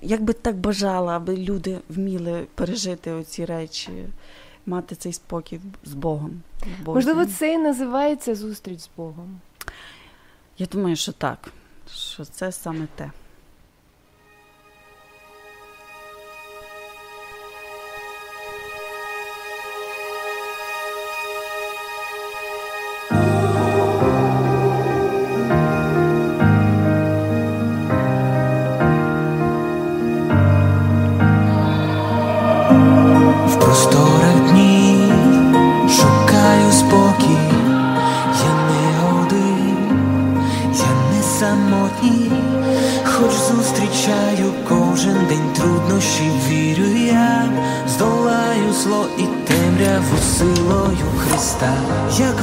[0.02, 3.90] якби так бажала, аби люди вміли пережити оці речі,
[4.66, 6.42] мати цей спокій з Богом.
[6.86, 9.40] Можливо, це і називається зустріч з Богом.
[10.58, 11.52] Я думаю, що так,
[11.94, 13.10] що це саме те.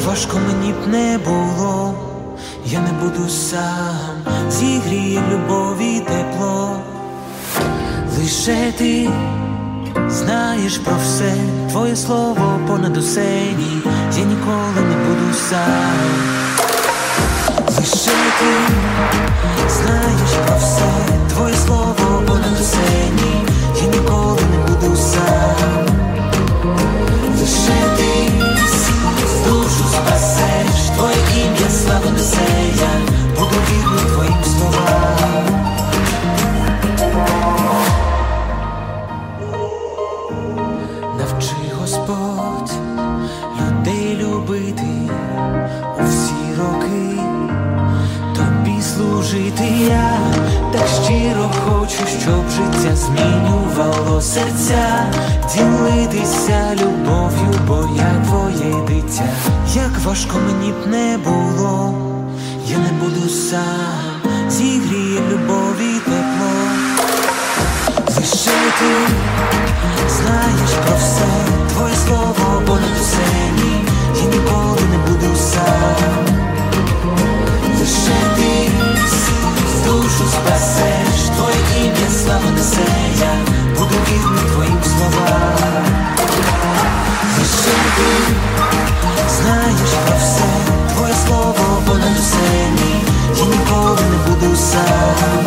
[0.05, 1.93] Важко мені б не було,
[2.65, 6.79] я не буду сам, зігріє любові тепло,
[8.19, 9.09] лише ти
[10.09, 11.33] знаєш про все,
[11.71, 13.81] твоє слово понад усе ні,
[14.17, 16.09] я ніколи не буду сам,
[17.77, 18.73] лише ти
[19.69, 20.91] знаєш про все,
[21.29, 23.45] твоє слово понад усе ні,
[23.81, 26.14] я ніколи не буду сам,
[27.39, 28.31] лише ти
[29.47, 32.47] душу спасеш, твоє ім'я славу несе
[32.79, 33.15] я.
[33.39, 35.45] Буду вірний твоїм словам.
[41.17, 42.71] Навчи Господь
[43.61, 45.11] людей любити
[45.99, 47.19] у всі роки,
[48.35, 50.34] тобі служити я
[51.65, 55.13] хочу, щоб життя змінювало серця,
[55.53, 59.29] ділитися любов'ю, бо я твоє дитя,
[59.75, 61.93] як важко мені б не було,
[62.67, 66.55] я не буду сам, зігріє любові тепло,
[68.17, 68.91] лише ти
[70.09, 71.27] знаєш про все,
[71.73, 73.85] твоє слово понад усе ні,
[74.15, 76.25] я ніколи не буду сам,
[77.79, 78.69] лише ти
[79.85, 81.54] душу спасеш, твоє
[81.95, 82.87] ім'я слава несе
[83.19, 83.33] я
[83.77, 85.85] буду вірний твоїм словам.
[87.39, 88.33] Лише ти
[89.37, 90.49] знаєш про все,
[90.93, 93.03] твоє слово понад усе ні,
[93.37, 95.45] я ніколи не буду сам.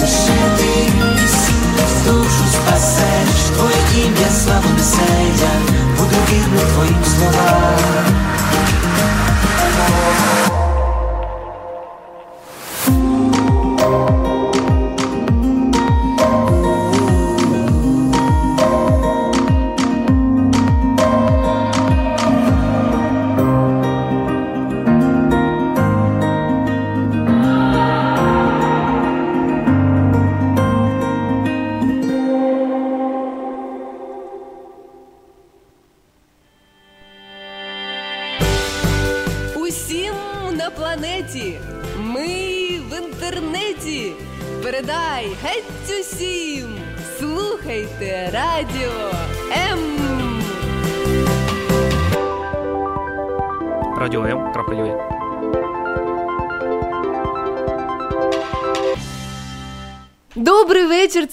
[0.00, 0.92] Лише ти
[2.06, 8.35] душу спасеш, твоє ім'я славу несе я буду вірний твоїм словам.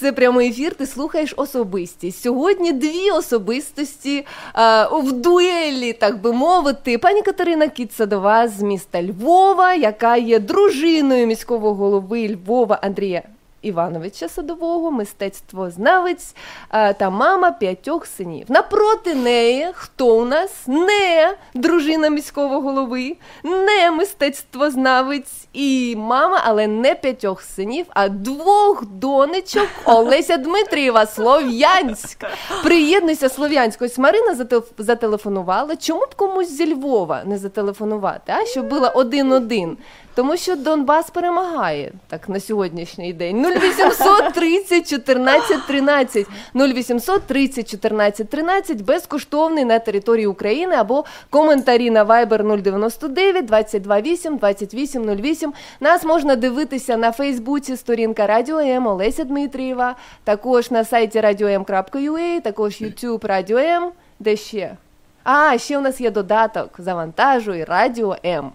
[0.04, 0.74] Це прямий ефір.
[0.74, 2.22] Ти слухаєш особистість.
[2.22, 6.98] Сьогодні дві особистості а, в дуелі, так би мовити.
[6.98, 13.22] Пані Катерина Кіцадова з міста Львова, яка є дружиною міського голови Львова Андрія
[13.64, 16.34] Івановича Садового, мистецтвознавець
[16.72, 18.46] е, та мама п'ятьох синів.
[18.48, 26.94] Напроти неї, хто у нас не дружина міського голови, не мистецтвознавець і мама, але не
[26.94, 32.24] п'ятьох синів, а двох донечок Олеся Дмитрієва, Слов'янськ.
[32.62, 33.82] Приєднуйся Слов'янськ.
[33.82, 34.46] Ось Марина
[34.78, 35.76] зателефонувала.
[35.76, 38.32] Чому б комусь зі Львова не зателефонувати?
[38.32, 39.76] А щоб було один-один?
[40.14, 43.46] Тому що Донбас перемагає так на сьогоднішній день.
[43.46, 46.26] 0800 30 14 13.
[46.54, 54.36] 0800 30 14 13 безкоштовний на території України або коментарі на Viber 099 22 8
[54.36, 55.52] 28 08.
[55.80, 62.82] Нас можна дивитися на Фейсбуці сторінка Радіо М Олеся Дмитрієва, також на сайті radio.m.ua, також
[62.82, 63.90] YouTube Радіо М.
[64.18, 64.76] Де ще?
[65.24, 68.52] А, ще у нас є додаток Завантажуй Радіо М.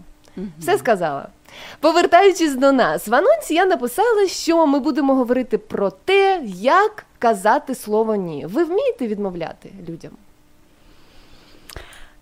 [0.60, 1.30] Все сказала.
[1.80, 7.76] Повертаючись до нас, в анонсі я написала, що ми будемо говорити про те, як казати
[7.76, 8.46] слово ні.
[8.46, 10.12] Ви вмієте відмовляти людям?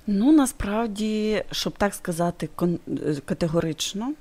[0.08, 2.68] Ну, насправді, щоб так сказати е,
[3.26, 4.14] категорично,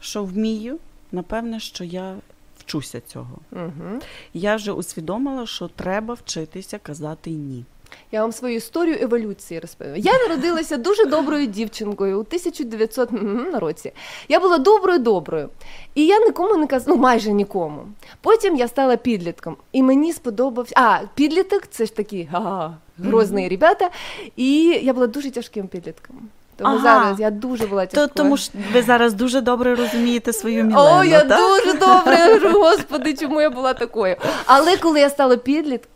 [0.00, 0.78] що вмію,
[1.12, 2.16] напевне, що я
[2.58, 3.38] вчуся цього.
[3.52, 4.00] Угу.
[4.34, 7.64] Я вже усвідомила, що треба вчитися казати ні.
[8.12, 9.96] Я вам свою історію еволюції розповім.
[9.96, 13.10] Я народилася дуже доброю дівчинкою у 1900
[13.54, 13.92] році.
[14.28, 15.48] Я була доброю доброю.
[15.94, 17.82] І я нікому не казала, ну майже нікому.
[18.20, 20.74] Потім я стала підлітком, і мені сподобався.
[20.76, 23.90] А, підліток це ж такі ага, грозні ребята.
[24.36, 26.28] І я була дуже тяжким підлітком.
[26.56, 26.82] Тому Ага.
[26.82, 31.04] зараз я дуже була То, тому ж ви зараз дуже добре розумієте свою Мілену, О,
[31.04, 31.38] я так?
[31.38, 34.16] дуже добре господи, чому я була такою.
[34.46, 35.90] Але коли я стала підлітком,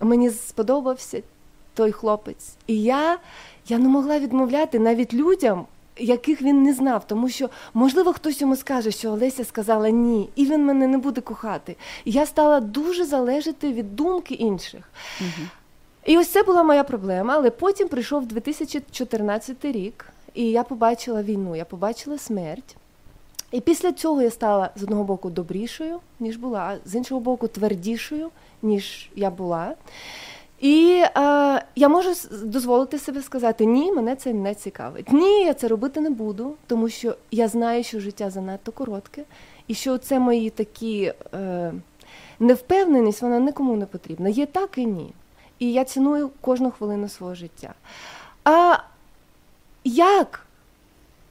[0.00, 1.22] мені сподобався
[1.74, 2.52] той хлопець.
[2.66, 3.18] І я,
[3.68, 5.66] я не могла відмовляти навіть людям.
[5.98, 10.46] Яких він не знав, тому що можливо хтось йому скаже, що Олеся сказала ні, і
[10.46, 11.76] він мене не буде кохати.
[12.04, 14.90] І я стала дуже залежати від думки інших.
[16.04, 17.34] І ось це була моя проблема.
[17.34, 22.76] Але потім прийшов 2014 рік, і я побачила війну, я побачила смерть.
[23.50, 27.48] І після цього я стала з одного боку добрішою, ніж була, а з іншого боку,
[27.48, 28.30] твердішою,
[28.62, 29.74] ніж я була.
[30.60, 32.10] І е, я можу
[32.42, 35.12] дозволити себе сказати: ні, мене це не цікавить.
[35.12, 39.22] Ні, я це робити не буду, тому що я знаю, що життя занадто коротке,
[39.68, 41.72] і що це мої такі е,
[42.40, 44.28] невпевненість, вона нікому не потрібна.
[44.28, 45.12] Є так і ні.
[45.58, 47.74] І я ціную кожну хвилину свого життя.
[48.44, 48.76] А
[49.84, 50.46] як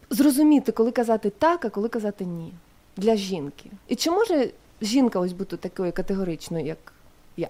[0.10, 2.54] зрозуміти, коли казати так, а коли казати ні
[2.98, 3.70] для жінки?
[3.88, 4.50] І чи може
[4.82, 6.94] жінка ось бути такою категоричною, як
[7.40, 7.50] я?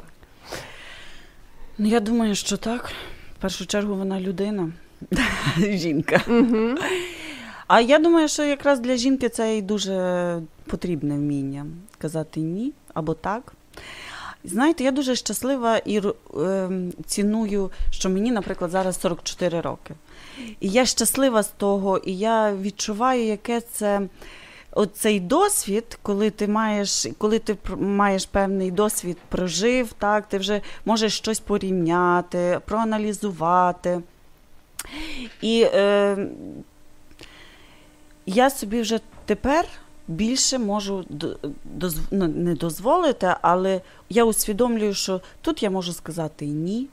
[1.77, 2.91] Ну, я думаю, що так.
[3.37, 4.71] В першу чергу вона людина,
[5.57, 6.21] жінка.
[6.27, 6.75] Угу.
[7.67, 11.65] А я думаю, що якраз для жінки це і дуже потрібне вміння
[11.97, 13.53] казати ні або так.
[14.43, 16.01] Знаєте, я дуже щаслива і
[16.37, 19.93] ем, ціную, що мені, наприклад, зараз 44 роки.
[20.59, 24.01] І я щаслива з того, і я відчуваю, яке це
[24.71, 31.17] оцей досвід, коли ти маєш, коли ти маєш певний досвід прожив, так, ти вже можеш
[31.17, 34.01] щось порівняти, проаналізувати.
[35.41, 36.27] І е,
[38.25, 39.65] я собі вже тепер
[40.07, 41.05] більше можу
[41.79, 46.87] дозв- ну, не дозволити, але я усвідомлюю, що тут я можу сказати ні,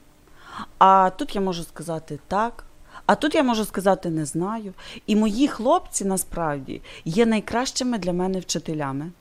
[0.77, 2.63] а тут я можу сказати так.
[3.07, 4.73] А тут я можу сказати не знаю.
[5.07, 9.11] І мої хлопці насправді є найкращими для мене вчителями.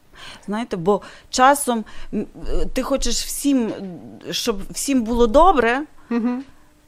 [0.46, 1.84] Знаєте, бо часом
[2.14, 2.26] е,
[2.72, 3.72] ти хочеш всім,
[4.30, 5.82] щоб всім було добре,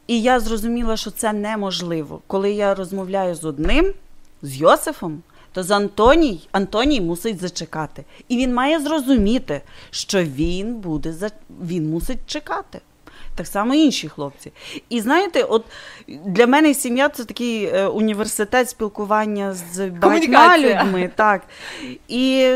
[0.06, 2.20] і я зрозуміла, що це неможливо.
[2.26, 3.94] Коли я розмовляю з одним,
[4.42, 5.22] з Йосифом,
[5.52, 8.04] то з Антоній, Антоній мусить зачекати.
[8.28, 11.30] І він має зрозуміти, що він буде
[11.62, 12.80] він мусить чекати.
[13.38, 14.52] Так само інші хлопці.
[14.88, 15.64] І знаєте, от
[16.08, 21.10] для мене сім'я це такий е, університет спілкування з багатьма людьми.
[21.14, 21.42] Так.
[22.08, 22.50] І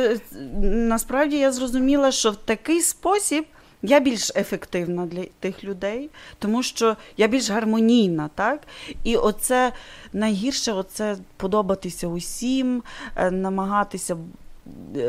[0.62, 3.44] насправді я зрозуміла, що в такий спосіб
[3.82, 8.60] я більш ефективна для тих людей, тому що я більш гармонійна, так?
[9.04, 9.72] І оце
[10.12, 12.82] найгірше оце подобатися усім,
[13.16, 14.16] е, намагатися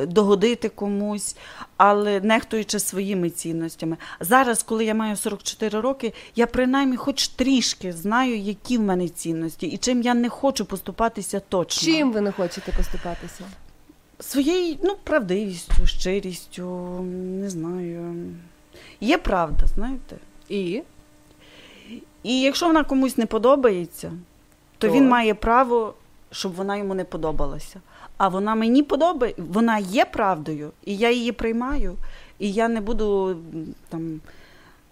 [0.08, 1.36] догодити комусь,
[1.78, 3.98] але нехтуючи своїми цінностями.
[4.20, 9.68] Зараз, коли я маю 44 роки, я принаймні хоч трішки знаю, які в мене цінності
[9.68, 11.94] і чим я не хочу поступатися точно.
[11.94, 13.44] Чим ви не хочете поступатися?
[14.20, 16.66] Своєю ну, правдивістю, щирістю,
[17.42, 18.16] не знаю.
[19.02, 20.16] Є правда, знаєте.
[20.50, 20.82] І
[22.24, 24.12] І якщо вона комусь не подобається,
[24.78, 24.94] то То?
[24.94, 25.94] він має право,
[26.32, 27.82] щоб вона йому не подобалася.
[28.24, 31.96] А вона мені подобає, вона є правдою, і я її приймаю,
[32.40, 33.38] і я не буду
[33.90, 34.22] там.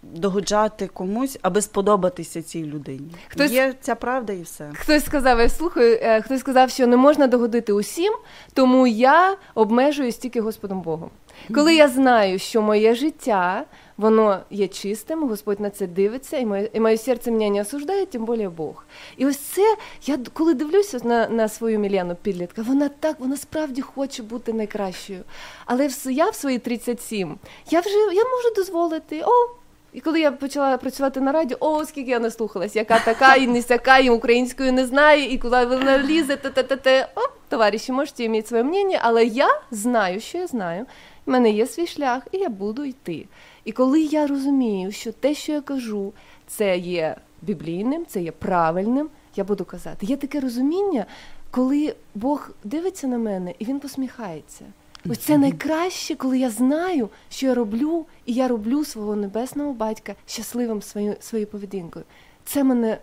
[0.03, 3.11] Догоджати комусь, аби сподобатися цій людині.
[3.29, 4.69] Хтось- Є ця правда і все.
[4.73, 8.13] Хтось сказав, я слухаю, е, хтось сказав, що не можна догодити усім,
[8.53, 11.09] тому я обмежуюсь тільки Господом Богом.
[11.53, 13.65] Коли я знаю, що моє життя
[14.01, 18.05] воно є чистим, Господь на це дивиться, і моє, і моє серце мене не осуждає,
[18.05, 18.85] тим більше Бог.
[19.17, 19.75] І ось це,
[20.05, 25.23] я коли дивлюся на, на свою Мілену підлітка, вона так, вона справді хоче бути найкращою.
[25.65, 27.37] Але я в свої 37,
[27.69, 29.23] я вже я можу дозволити.
[29.25, 29.61] О,
[29.93, 33.61] і коли я почала працювати на радіо, о, скільки я наслухалась, яка така і не
[33.61, 37.91] сяка, і українською не знає, і куди вона лізе, те те те те О, товариші,
[37.91, 40.85] можете мати своє мнення, але я знаю, що я знаю.
[41.25, 43.25] У мене є свій шлях, і я буду йти.
[43.65, 46.13] І коли я розумію, що те, що я кажу,
[46.47, 50.05] це є біблійним, це є правильним, я буду казати.
[50.05, 51.05] Є таке розуміння,
[51.51, 54.65] коли Бог дивиться на мене і він посміхається.
[55.09, 60.15] Ось це найкраще, коли я знаю, що я роблю, і я роблю свого небесного батька
[60.27, 62.05] щасливим своєю своєю поведінкою.
[62.45, 62.97] Це мене.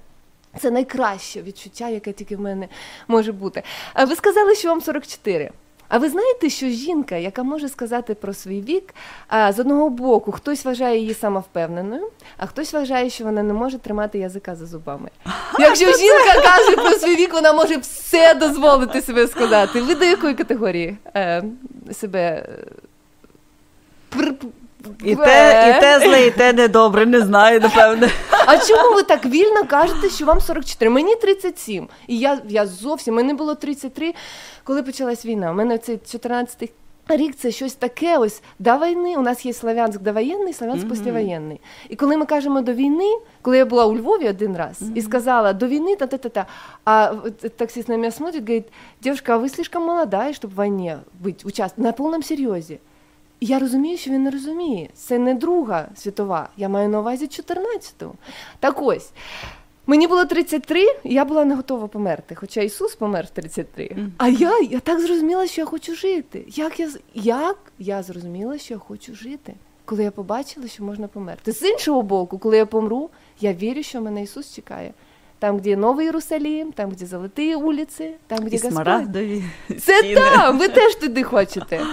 [0.59, 2.69] Це найкраще відчуття, яке тільки в мене
[3.09, 3.63] може бути.
[4.09, 5.51] Ви сказали, що вам 44.
[5.89, 8.95] А ви знаєте, що жінка, яка може сказати про свій вік,
[9.29, 13.79] а, з одного боку, хтось вважає її самовпевненою, а хтось вважає, що вона не може
[13.79, 15.09] тримати язика за зубами.
[15.59, 19.81] Якщо жінка каже про свій вік, вона може все дозволити себе сказати.
[19.81, 21.45] Ви до якої категорії е,
[21.93, 22.65] себе е,
[25.05, 28.11] І те, і те зле, і те недобре, не знаю, напевне.
[28.47, 30.91] А чому ви так вільно кажете, що вам 44?
[30.91, 31.89] Мені 37.
[32.07, 34.15] І я, я зовсім, мені було 33,
[34.65, 35.51] коли почалась війна.
[35.51, 36.71] У мене цей 14
[37.09, 39.17] рік це щось таке ось до війни.
[39.17, 40.91] У нас є Славянськ довоєнний, Славянськ Мгм.
[40.97, 41.61] післявоєнний.
[41.89, 45.53] І коли ми кажемо до війни, коли я була у Львові один раз і сказала
[45.53, 46.47] до війни, та-та-та-та,
[46.85, 48.65] а от таксист на меня смотрит, говорит,
[49.03, 52.79] девушка, а ви слишком молода, щоб в війні бути, участвувати на повному серйозі.
[53.41, 54.89] Я розумію, що він не розуміє.
[54.95, 58.15] Це не Друга світова, я маю на увазі 14-ту.
[58.61, 59.11] Так ось.
[59.87, 62.35] Мені було 33, і я була не готова померти.
[62.35, 63.97] Хоча Ісус помер в 33.
[64.19, 66.45] А я, я так зрозуміла, що я хочу жити.
[66.49, 71.53] Як я, як я зрозуміла, що я хочу жити, коли я побачила, що можна померти.
[71.53, 73.11] З іншого боку, коли я помру,
[73.41, 74.93] я вірю, що мене Ісус чекає.
[75.39, 78.73] Там, де Новий Єрусалім, там, де золоті вулиці, там, де І Господь.
[78.73, 79.45] смарагдові
[79.81, 80.15] Це стіни.
[80.15, 81.87] там, ви теж туди хочете.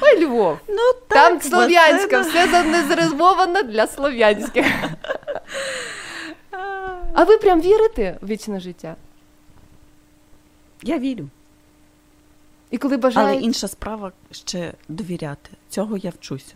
[0.00, 0.58] Ой, Львов.
[0.68, 4.66] Ну, Там слов'янська, все не зарезервовано для слов'янських.
[7.14, 8.96] А ви прям вірите в вічне життя?
[10.82, 11.28] Я вірю.
[12.70, 15.50] І коли Але інша справа ще довіряти.
[15.68, 16.54] Цього я вчуся.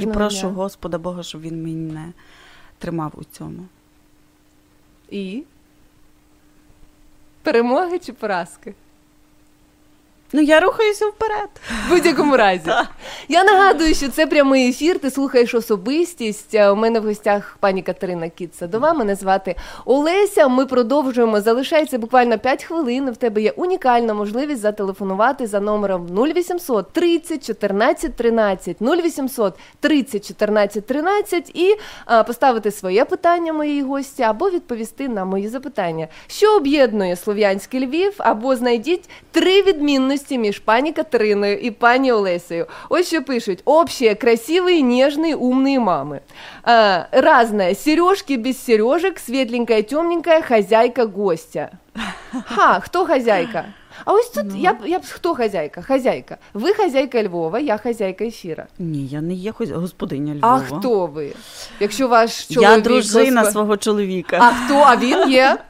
[0.00, 0.48] І прошу дня.
[0.50, 2.12] Господа Бога, щоб він мене
[2.78, 3.64] тримав у цьому.
[5.10, 5.44] І?
[7.44, 8.74] Перемоги чи поразки?
[10.36, 11.48] Ну, я рухаюся вперед.
[11.86, 12.70] В будь-якому разі.
[13.28, 14.98] Я нагадую, що це прямий ефір.
[14.98, 16.54] Ти слухаєш особистість.
[16.54, 18.94] Е, У мене в гостях пані Катерина Кіт-Садова.
[18.94, 20.48] Мене звати Олеся.
[20.48, 21.40] Ми продовжуємо.
[21.40, 23.10] Залишається буквально 5 хвилин.
[23.10, 30.86] В тебе є унікальна можливість зателефонувати за номером 0800 30 14 13 0800 30 14
[30.86, 31.76] 13 і
[32.06, 36.08] а, поставити своє питання моїй гості або відповісти на мої запитання.
[36.26, 38.14] Що об'єднує слов'янський Львів?
[38.18, 42.67] Або знайдіть три відмінності між пані Катериною і пані Олесею.
[42.89, 46.19] Ось що пишуть: общее, красивые, нежные, умные мамы.
[46.63, 47.75] А, разное.
[47.75, 51.69] Сережки без сережек, светленькая, темненькая, хозяйка гостя.
[52.45, 53.65] Ха, хто хозяйка?
[54.05, 55.81] А ось тут я, б- я б хто хазяйка?
[55.81, 56.37] Хазяйка.
[56.53, 58.67] Ви хазяйка Львова, я хазяйка ефіра.
[58.79, 60.79] Ні, я не є хоз- господиня А Львова.
[60.79, 61.31] хто ви?
[61.79, 62.69] Якщо ваш чоловік...
[62.71, 64.37] Я дружина госпо- свого чоловіка.
[64.41, 64.75] А хто?
[64.75, 65.57] А він є?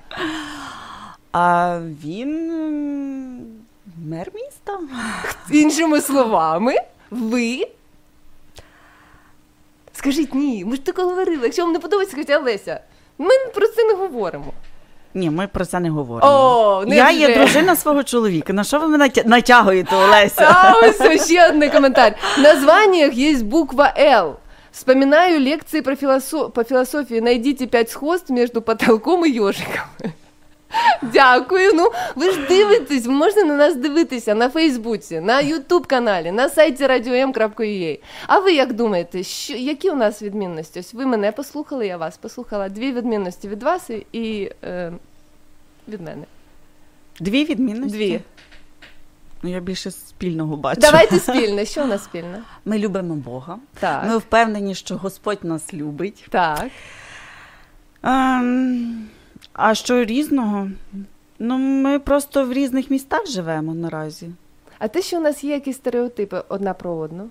[1.32, 3.23] А він м,
[4.05, 4.79] мер міста.
[5.51, 6.75] Іншими словами,
[7.11, 7.67] ви.
[9.93, 11.41] Скажіть ні, ми ж таке говорили.
[11.45, 12.81] Якщо вам не подобається, скажіть Олеся.
[13.19, 14.53] Ми про це не говоримо.
[15.15, 16.31] Ні, ми про це не говоримо.
[16.33, 17.19] О, не я вже.
[17.19, 18.53] є дружина свого чоловіка.
[18.53, 20.45] На що ви мене натягуєте, Олеся?
[20.55, 22.15] А ось ще один коментар.
[22.39, 24.37] В названиях есть буква Л.
[24.73, 27.21] Вспоминаю лекции про филосо- по философии.
[27.21, 30.13] Найдите пять сходств между потолком і ежиком.
[31.03, 31.71] Дякую.
[31.75, 36.49] Ну, ви ж дивитесь, ви можете на нас дивитися на Фейсбуці, на Ютуб каналі, на
[36.49, 37.99] сайті radio.m.ua.
[38.27, 40.81] А ви як думаєте, що, які у нас відмінності?
[40.81, 42.69] Ось ви мене послухали, я вас послухала.
[42.69, 44.93] Дві відмінності від вас і, і е,
[45.89, 46.25] від мене.
[47.21, 47.97] Дві відмінності?
[47.97, 48.21] Дві.
[49.43, 50.81] Ну, я більше спільного бачу.
[50.81, 51.65] Давайте спільне.
[51.65, 52.43] Що у нас спільне?
[52.65, 53.59] Ми любимо Бога.
[53.81, 54.05] Так.
[54.07, 56.27] Ми впевнені, що Господь нас любить.
[56.31, 56.67] Так.
[58.03, 59.09] Ем,
[59.55, 60.71] а що різного?
[61.39, 64.31] Ну, ми просто в різних містах живемо наразі.
[64.79, 67.31] А те, що у нас є якісь стереотипи одна про одну.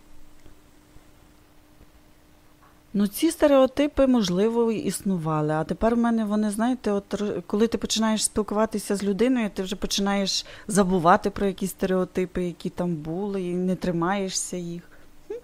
[2.95, 5.53] Ну, ці стереотипи, можливо, існували.
[5.53, 9.75] А тепер в мене вони, знаєте, от коли ти починаєш спілкуватися з людиною, ти вже
[9.75, 14.83] починаєш забувати про якісь стереотипи, які там були, і не тримаєшся їх.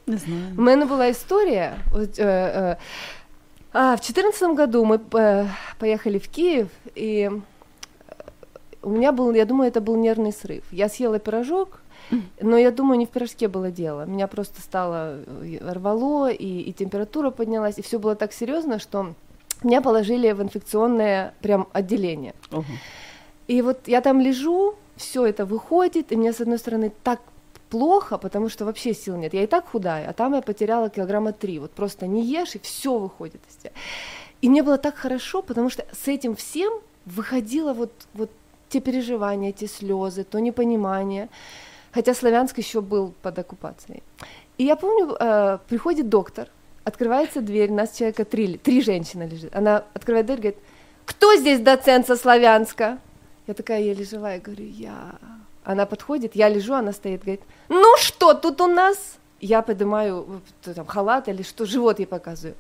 [0.08, 0.44] Не знаю.
[0.58, 1.78] У мене була історія.
[1.94, 2.78] От, е, е,
[3.74, 5.46] а, в 2014 году мы э,
[5.78, 7.30] поехали в Киев, и
[8.82, 10.64] у меня был, я думаю, это был нервный срыв.
[10.72, 11.82] Я съела пирожок,
[12.42, 14.06] но я думаю, не в пирожке было дело.
[14.06, 19.14] Меня просто стало э, рвало, и, и температура поднялась, и все было так серьезно, что
[19.64, 22.34] меня положили в инфекционное прям отделение.
[22.52, 22.64] Ого.
[23.48, 27.20] И вот я там лежу, все это выходит, и мне с одной стороны так
[27.70, 29.34] плохо, потому что вообще сил нет.
[29.34, 31.60] Я и так худая, а там я потеряла килограмма три.
[31.60, 33.72] Вот просто не ешь, и все выходит из тебя.
[34.42, 36.74] И мне было так хорошо, потому что с этим всем
[37.06, 38.30] выходило вот, вот
[38.70, 41.30] те переживания, те слезы, то непонимание.
[41.92, 44.04] Хотя Славянск еще был под оккупацией.
[44.58, 46.48] И я помню, э, приходит доктор,
[46.84, 49.56] открывается дверь, нас человека три, три женщины лежит.
[49.56, 50.58] Она открывает дверь, говорит,
[51.06, 53.00] кто здесь доцент со Славянска?
[53.48, 55.18] Я такая еле живая, говорю, я.
[55.70, 59.20] Она подходит, я лежу, она стоит, говорит, ну что тут у нас?
[59.40, 62.56] Я поднимаю там, халат или что, живот ей показываю.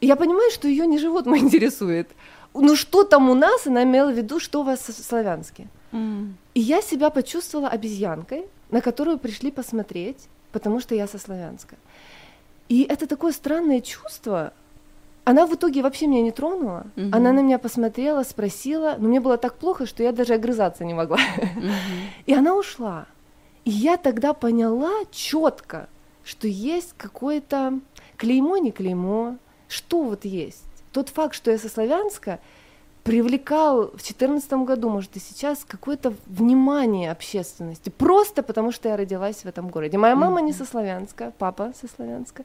[0.00, 2.08] И я понимаю, что ее не живот мой интересует.
[2.52, 3.68] Ну что там у нас?
[3.68, 5.68] Она имела в виду, что у вас в Славянске.
[5.92, 6.32] Mm.
[6.54, 11.76] И я себя почувствовала обезьянкой, на которую пришли посмотреть, потому что я со Славянска.
[12.68, 14.52] И это такое странное чувство.
[15.24, 16.86] Она в итоге вообще меня не тронула.
[16.96, 17.10] Mm-hmm.
[17.12, 20.92] Она на меня посмотрела, спросила, но мне было так плохо, что я даже огрызаться не
[20.92, 21.16] могла.
[21.16, 21.72] Mm-hmm.
[22.26, 23.06] И она ушла.
[23.64, 25.88] И я тогда поняла четко,
[26.24, 27.80] что есть какое-то
[28.18, 29.36] клеймо, не клеймо,
[29.68, 30.64] что вот есть.
[30.92, 32.38] Тот факт, что я со Славянска,
[33.02, 37.90] привлекал в 2014 году, может и сейчас, какое-то внимание общественности.
[37.90, 39.98] Просто потому, что я родилась в этом городе.
[39.98, 42.44] Моя мама не со Славянска, папа со Славянска.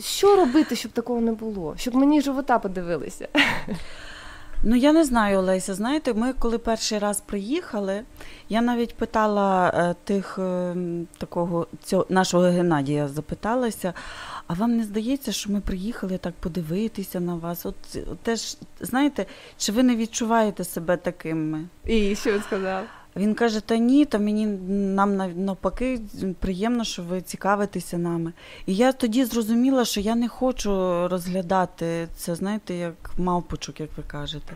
[0.00, 1.74] Що робити, щоб такого не було?
[1.76, 3.28] Щоб мені живота подивилися?
[4.64, 5.74] Ну, я не знаю, Олеся.
[5.74, 8.02] Знаєте, ми коли перший раз приїхали,
[8.48, 10.74] я навіть питала е, тих е,
[11.18, 13.94] такого цього нашого Геннадія, запиталася.
[14.46, 17.66] А вам не здається, що ми приїхали так подивитися на вас?
[17.66, 17.74] От,
[18.10, 19.26] от теж знаєте,
[19.56, 21.64] чи ви не відчуваєте себе такими?
[21.84, 22.84] І що він сказав?
[23.18, 26.00] Він каже: Та ні, та мені нам навпаки
[26.40, 28.32] приємно, що ви цікавитеся нами.
[28.66, 30.70] І я тоді зрозуміла, що я не хочу
[31.08, 34.52] розглядати це, знаєте, як мавпочок, як ви кажете.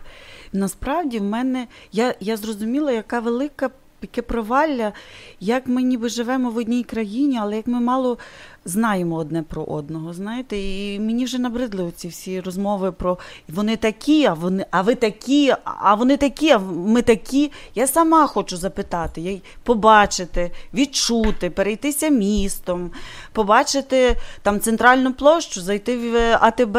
[0.53, 3.69] Насправді, в мене я, я зрозуміла, яка велика.
[4.01, 4.93] Яке провалля,
[5.39, 8.17] як ми ніби живемо в одній країні, але як ми мало
[8.65, 10.13] знаємо одне про одного.
[10.13, 13.17] Знаєте, і мені вже набридли ці всі розмови про
[13.49, 17.51] вони такі, а вони, а ви такі, а вони такі, а ми такі.
[17.75, 22.91] Я сама хочу запитати, побачити, відчути, перейтися містом,
[23.31, 26.77] побачити там центральну площу, зайти в АТБ,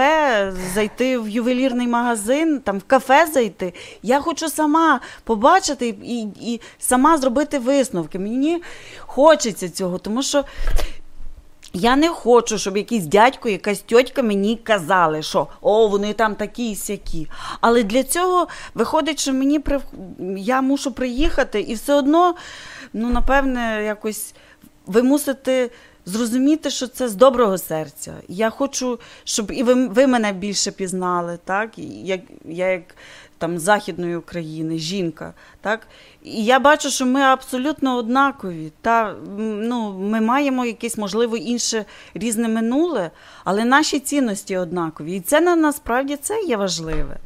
[0.74, 3.74] зайти в ювелірний магазин, там в кафе зайти.
[4.02, 8.18] Я хочу сама побачити і, і сама зробити висновки.
[8.18, 8.62] Мені
[8.98, 10.44] хочеться цього, тому що.
[11.76, 16.70] Я не хочу, щоб якийсь дядько, якась тьотька мені казали, що о, вони там такі
[16.70, 17.28] і сякі.
[17.60, 19.80] Але для цього виходить, що мені при...
[20.36, 22.34] я мушу приїхати, і все одно,
[22.92, 24.34] ну, напевне, якось
[24.86, 25.70] ви мусите
[26.06, 28.14] зрозуміти, що це з доброго серця.
[28.28, 31.78] Я хочу, щоб і ви ви мене більше пізнали, так?
[32.04, 32.82] Як, Я як
[33.38, 35.34] там Західної України, жінка.
[35.60, 35.86] так?
[36.22, 38.72] І я бачу, що ми абсолютно однакові.
[38.80, 43.10] Та, ну, Ми маємо якесь, можливо, інше різне минуле,
[43.44, 45.16] але наші цінності однакові.
[45.16, 47.16] І це на насправді це є важливе.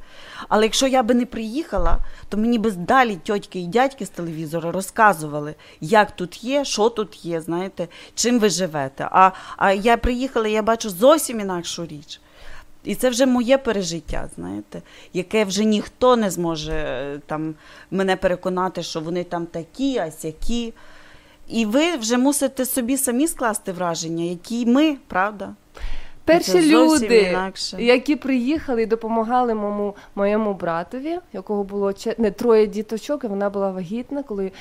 [0.49, 1.99] Але якщо я би не приїхала,
[2.29, 7.25] то мені би далі тьотьки і дядьки з телевізора розказували, як тут є, що тут
[7.25, 9.09] є, знаєте, чим ви живете.
[9.13, 12.21] А а я приїхала, я бачу зовсім інакшу річ.
[12.89, 14.83] І це вже моє пережиття, знаєте,
[15.13, 17.55] яке вже ніхто не зможе е, там
[17.91, 20.73] мене переконати, що вони там такі, а сякі.
[21.49, 25.55] І ви вже мусите собі самі скласти враження, які ми, правда?
[26.25, 27.83] Перші люди, інакше.
[27.83, 33.71] які приїхали і допомагали моєму моєму братові, якого було не, троє діточок, і вона була
[33.71, 34.53] вагітна, коли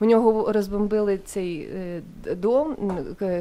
[0.00, 2.02] у нього розбомбили цей е,
[2.34, 2.76] дом,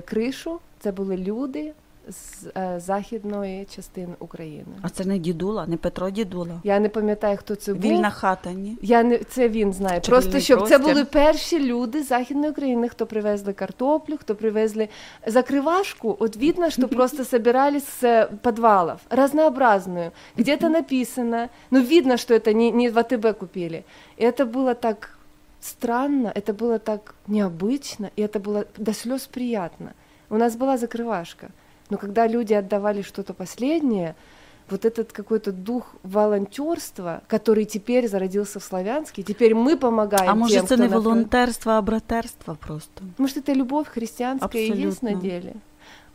[0.06, 0.60] кришу.
[0.80, 1.74] Це були люди
[2.09, 4.65] з е, західної частини України.
[4.83, 6.61] А це не дідула, не Петро Дідула.
[6.65, 7.83] Я не пам'ятаю, хто це був.
[7.83, 8.79] Вільна хата, ні?
[8.83, 10.01] Я не це він знає.
[10.01, 10.79] Чи Просто щоб простір?
[10.79, 14.89] це були перші люди з західної України, хто привезли картоплю, хто привезли
[15.27, 16.17] закривашку.
[16.21, 20.11] От видно, що просто собирались з підвалів, разнообразную.
[20.39, 23.83] Где-то написано, ну видно, що це не, не в АТБ купили.
[24.17, 25.19] І це було так
[25.61, 29.93] странно, это было так необычно, и это было до слез приятно.
[30.29, 31.49] У нас была закрывашка,
[31.91, 34.15] но когда люди отдавали что-то последнее,
[34.71, 40.55] вот этот какой-то дух волонтерства, который теперь зародился в Славянске, теперь мы помогаем А може
[40.55, 41.09] тем, це кто не на фронте.
[41.09, 43.03] волонтерство, а братерство просто.
[43.19, 45.31] Может, это любовь христианская и есть на Абсолютно.
[45.31, 45.53] деле.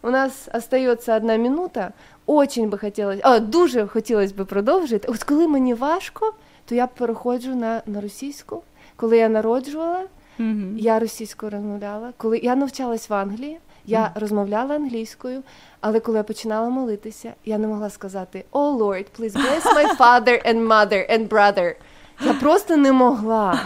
[0.01, 1.91] У нас остається одна минута.
[2.25, 5.07] Очень би хотілося, а дуже хотілося б продовжити.
[5.07, 6.33] От коли мені важко,
[6.65, 8.63] то я переходжу на, на російську.
[8.95, 10.03] Коли я народжувала,
[10.37, 10.77] Мгм.
[10.77, 12.13] я російською розмовляла.
[12.17, 15.42] Коли я навчалась в Англії, я розмовляла англійською,
[15.80, 20.46] але коли я починала молитися, я не могла сказати Oh Lord, please bless my father
[20.46, 21.74] and mother and brother.
[22.20, 23.60] Я просто не могла.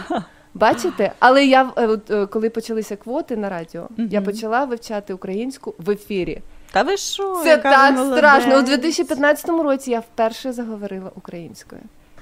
[0.53, 1.11] Бачите?
[1.19, 6.41] Але я е, е, коли почалися квоти на радіо, я почала вивчати українську в ефірі.
[6.71, 7.41] Та ви що?
[7.43, 8.17] Це так молодець.
[8.17, 8.59] страшно.
[8.59, 11.81] У 2015 році я вперше заговорила українською.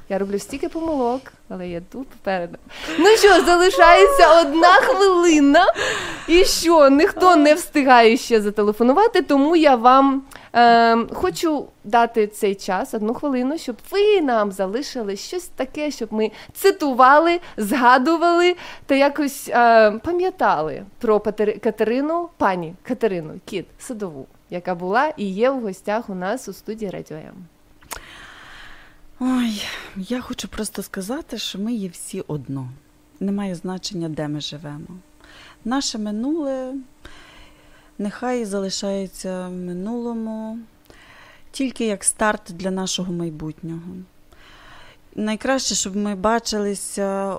[0.10, 2.58] Я роблю стільки помилок, але я тут попереду.
[3.00, 5.66] Ну що, залишається одна хвилина.
[6.28, 12.94] І що, ніхто не встигає ще зателефонувати, тому я вам е, хочу дати цей час,
[12.94, 18.56] одну хвилину, щоб ви нам залишили щось таке, щоб ми цитували, згадували
[18.86, 21.20] та якось е, пам'ятали про
[21.64, 26.92] Катерину, пані Катерину Кіт Садову, яка була і є в гостях у нас у студії
[26.92, 27.48] Радіо М.
[29.20, 29.62] Ой,
[29.96, 32.70] я хочу просто сказати, що ми є всі одно.
[33.20, 34.88] Немає значення, де ми живемо.
[35.66, 36.74] Наше минуле
[37.98, 40.60] нехай залишається в минулому,
[41.52, 43.96] тільки як старт для нашого майбутнього.
[45.16, 47.38] Найкраще, щоб ми бачилися,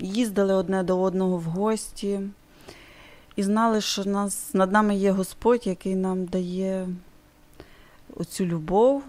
[0.00, 2.20] їздили одне до одного в гості
[3.36, 6.88] і знали, що нас, над нами є Господь, який нам дає
[8.16, 9.02] оцю любов,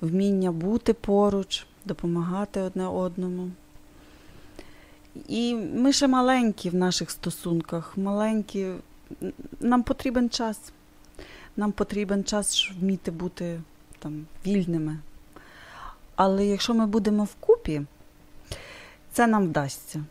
[0.00, 3.50] вміння бути поруч, допомагати одне одному.
[5.28, 8.72] І ми ще маленькі в наших стосунках, маленькі.
[9.60, 10.58] Нам потрібен час.
[11.56, 13.60] Нам потрібен час, вміти бути
[13.98, 14.98] там, вільними.
[16.16, 17.82] Але якщо ми будемо вкупі,
[19.12, 20.04] це нам вдасться.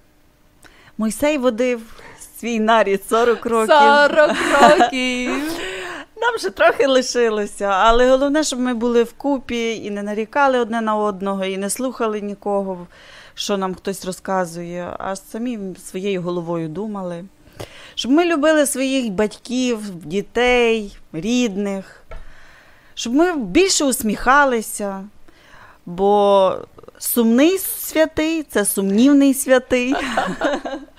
[0.97, 2.01] Мойсей водив
[2.39, 3.75] свій нарід 40 років.
[3.75, 5.61] 40 років!
[6.25, 10.95] Нам ще трохи лишилося, але головне, щоб ми були вкупі і не нарікали одне на
[10.95, 12.87] одного, і не слухали нікого,
[13.33, 17.25] що нам хтось розказує, а самі своєю головою думали.
[17.95, 22.03] Щоб ми любили своїх батьків, дітей, рідних,
[22.93, 25.03] щоб ми більше усміхалися,
[25.85, 26.51] бо
[26.97, 29.95] сумний святий це сумнівний святий.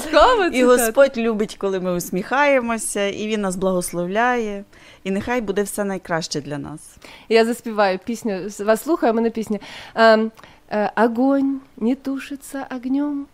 [0.00, 0.64] Цікаво, І.
[0.64, 4.64] Господь любить, коли ми усміхаємося, і Він нас благословляє.
[5.04, 6.96] І нехай буде все найкраще для нас.
[7.28, 8.48] Я заспіваю пісню.
[8.60, 9.58] Вас слухаю, у мене пісня.
[9.94, 10.32] Ем,
[10.70, 13.26] е, Огонь не тушится огнем,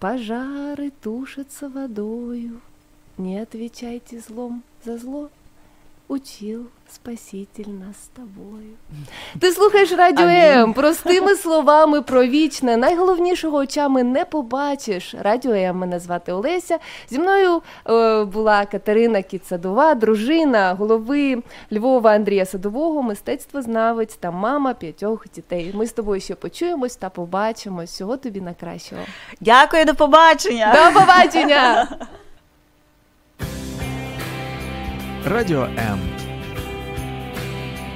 [0.00, 2.50] пожары тушатся водою.
[3.18, 5.28] Не отвечайте злом за зло,
[6.08, 8.70] учил Спаситель нас з тобою.
[9.40, 12.76] Ти слухаєш радіо М простими словами про вічне.
[12.76, 15.14] Найголовнішого очами не побачиш.
[15.20, 16.78] Радіо М мене звати Олеся.
[17.10, 25.26] Зі мною е, була Катерина Кіцадова, дружина голови Львова Андрія Садового, мистецтвознавець та мама п'ятьох
[25.34, 25.72] дітей.
[25.74, 27.90] Ми з тобою ще почуємось та побачимось.
[27.90, 29.02] Всього тобі на кращого.
[29.40, 30.72] Дякую, до побачення!
[30.72, 31.88] До побачення!
[35.24, 36.25] Радіо М.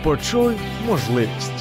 [0.03, 0.55] Почуй
[0.87, 1.60] можливість.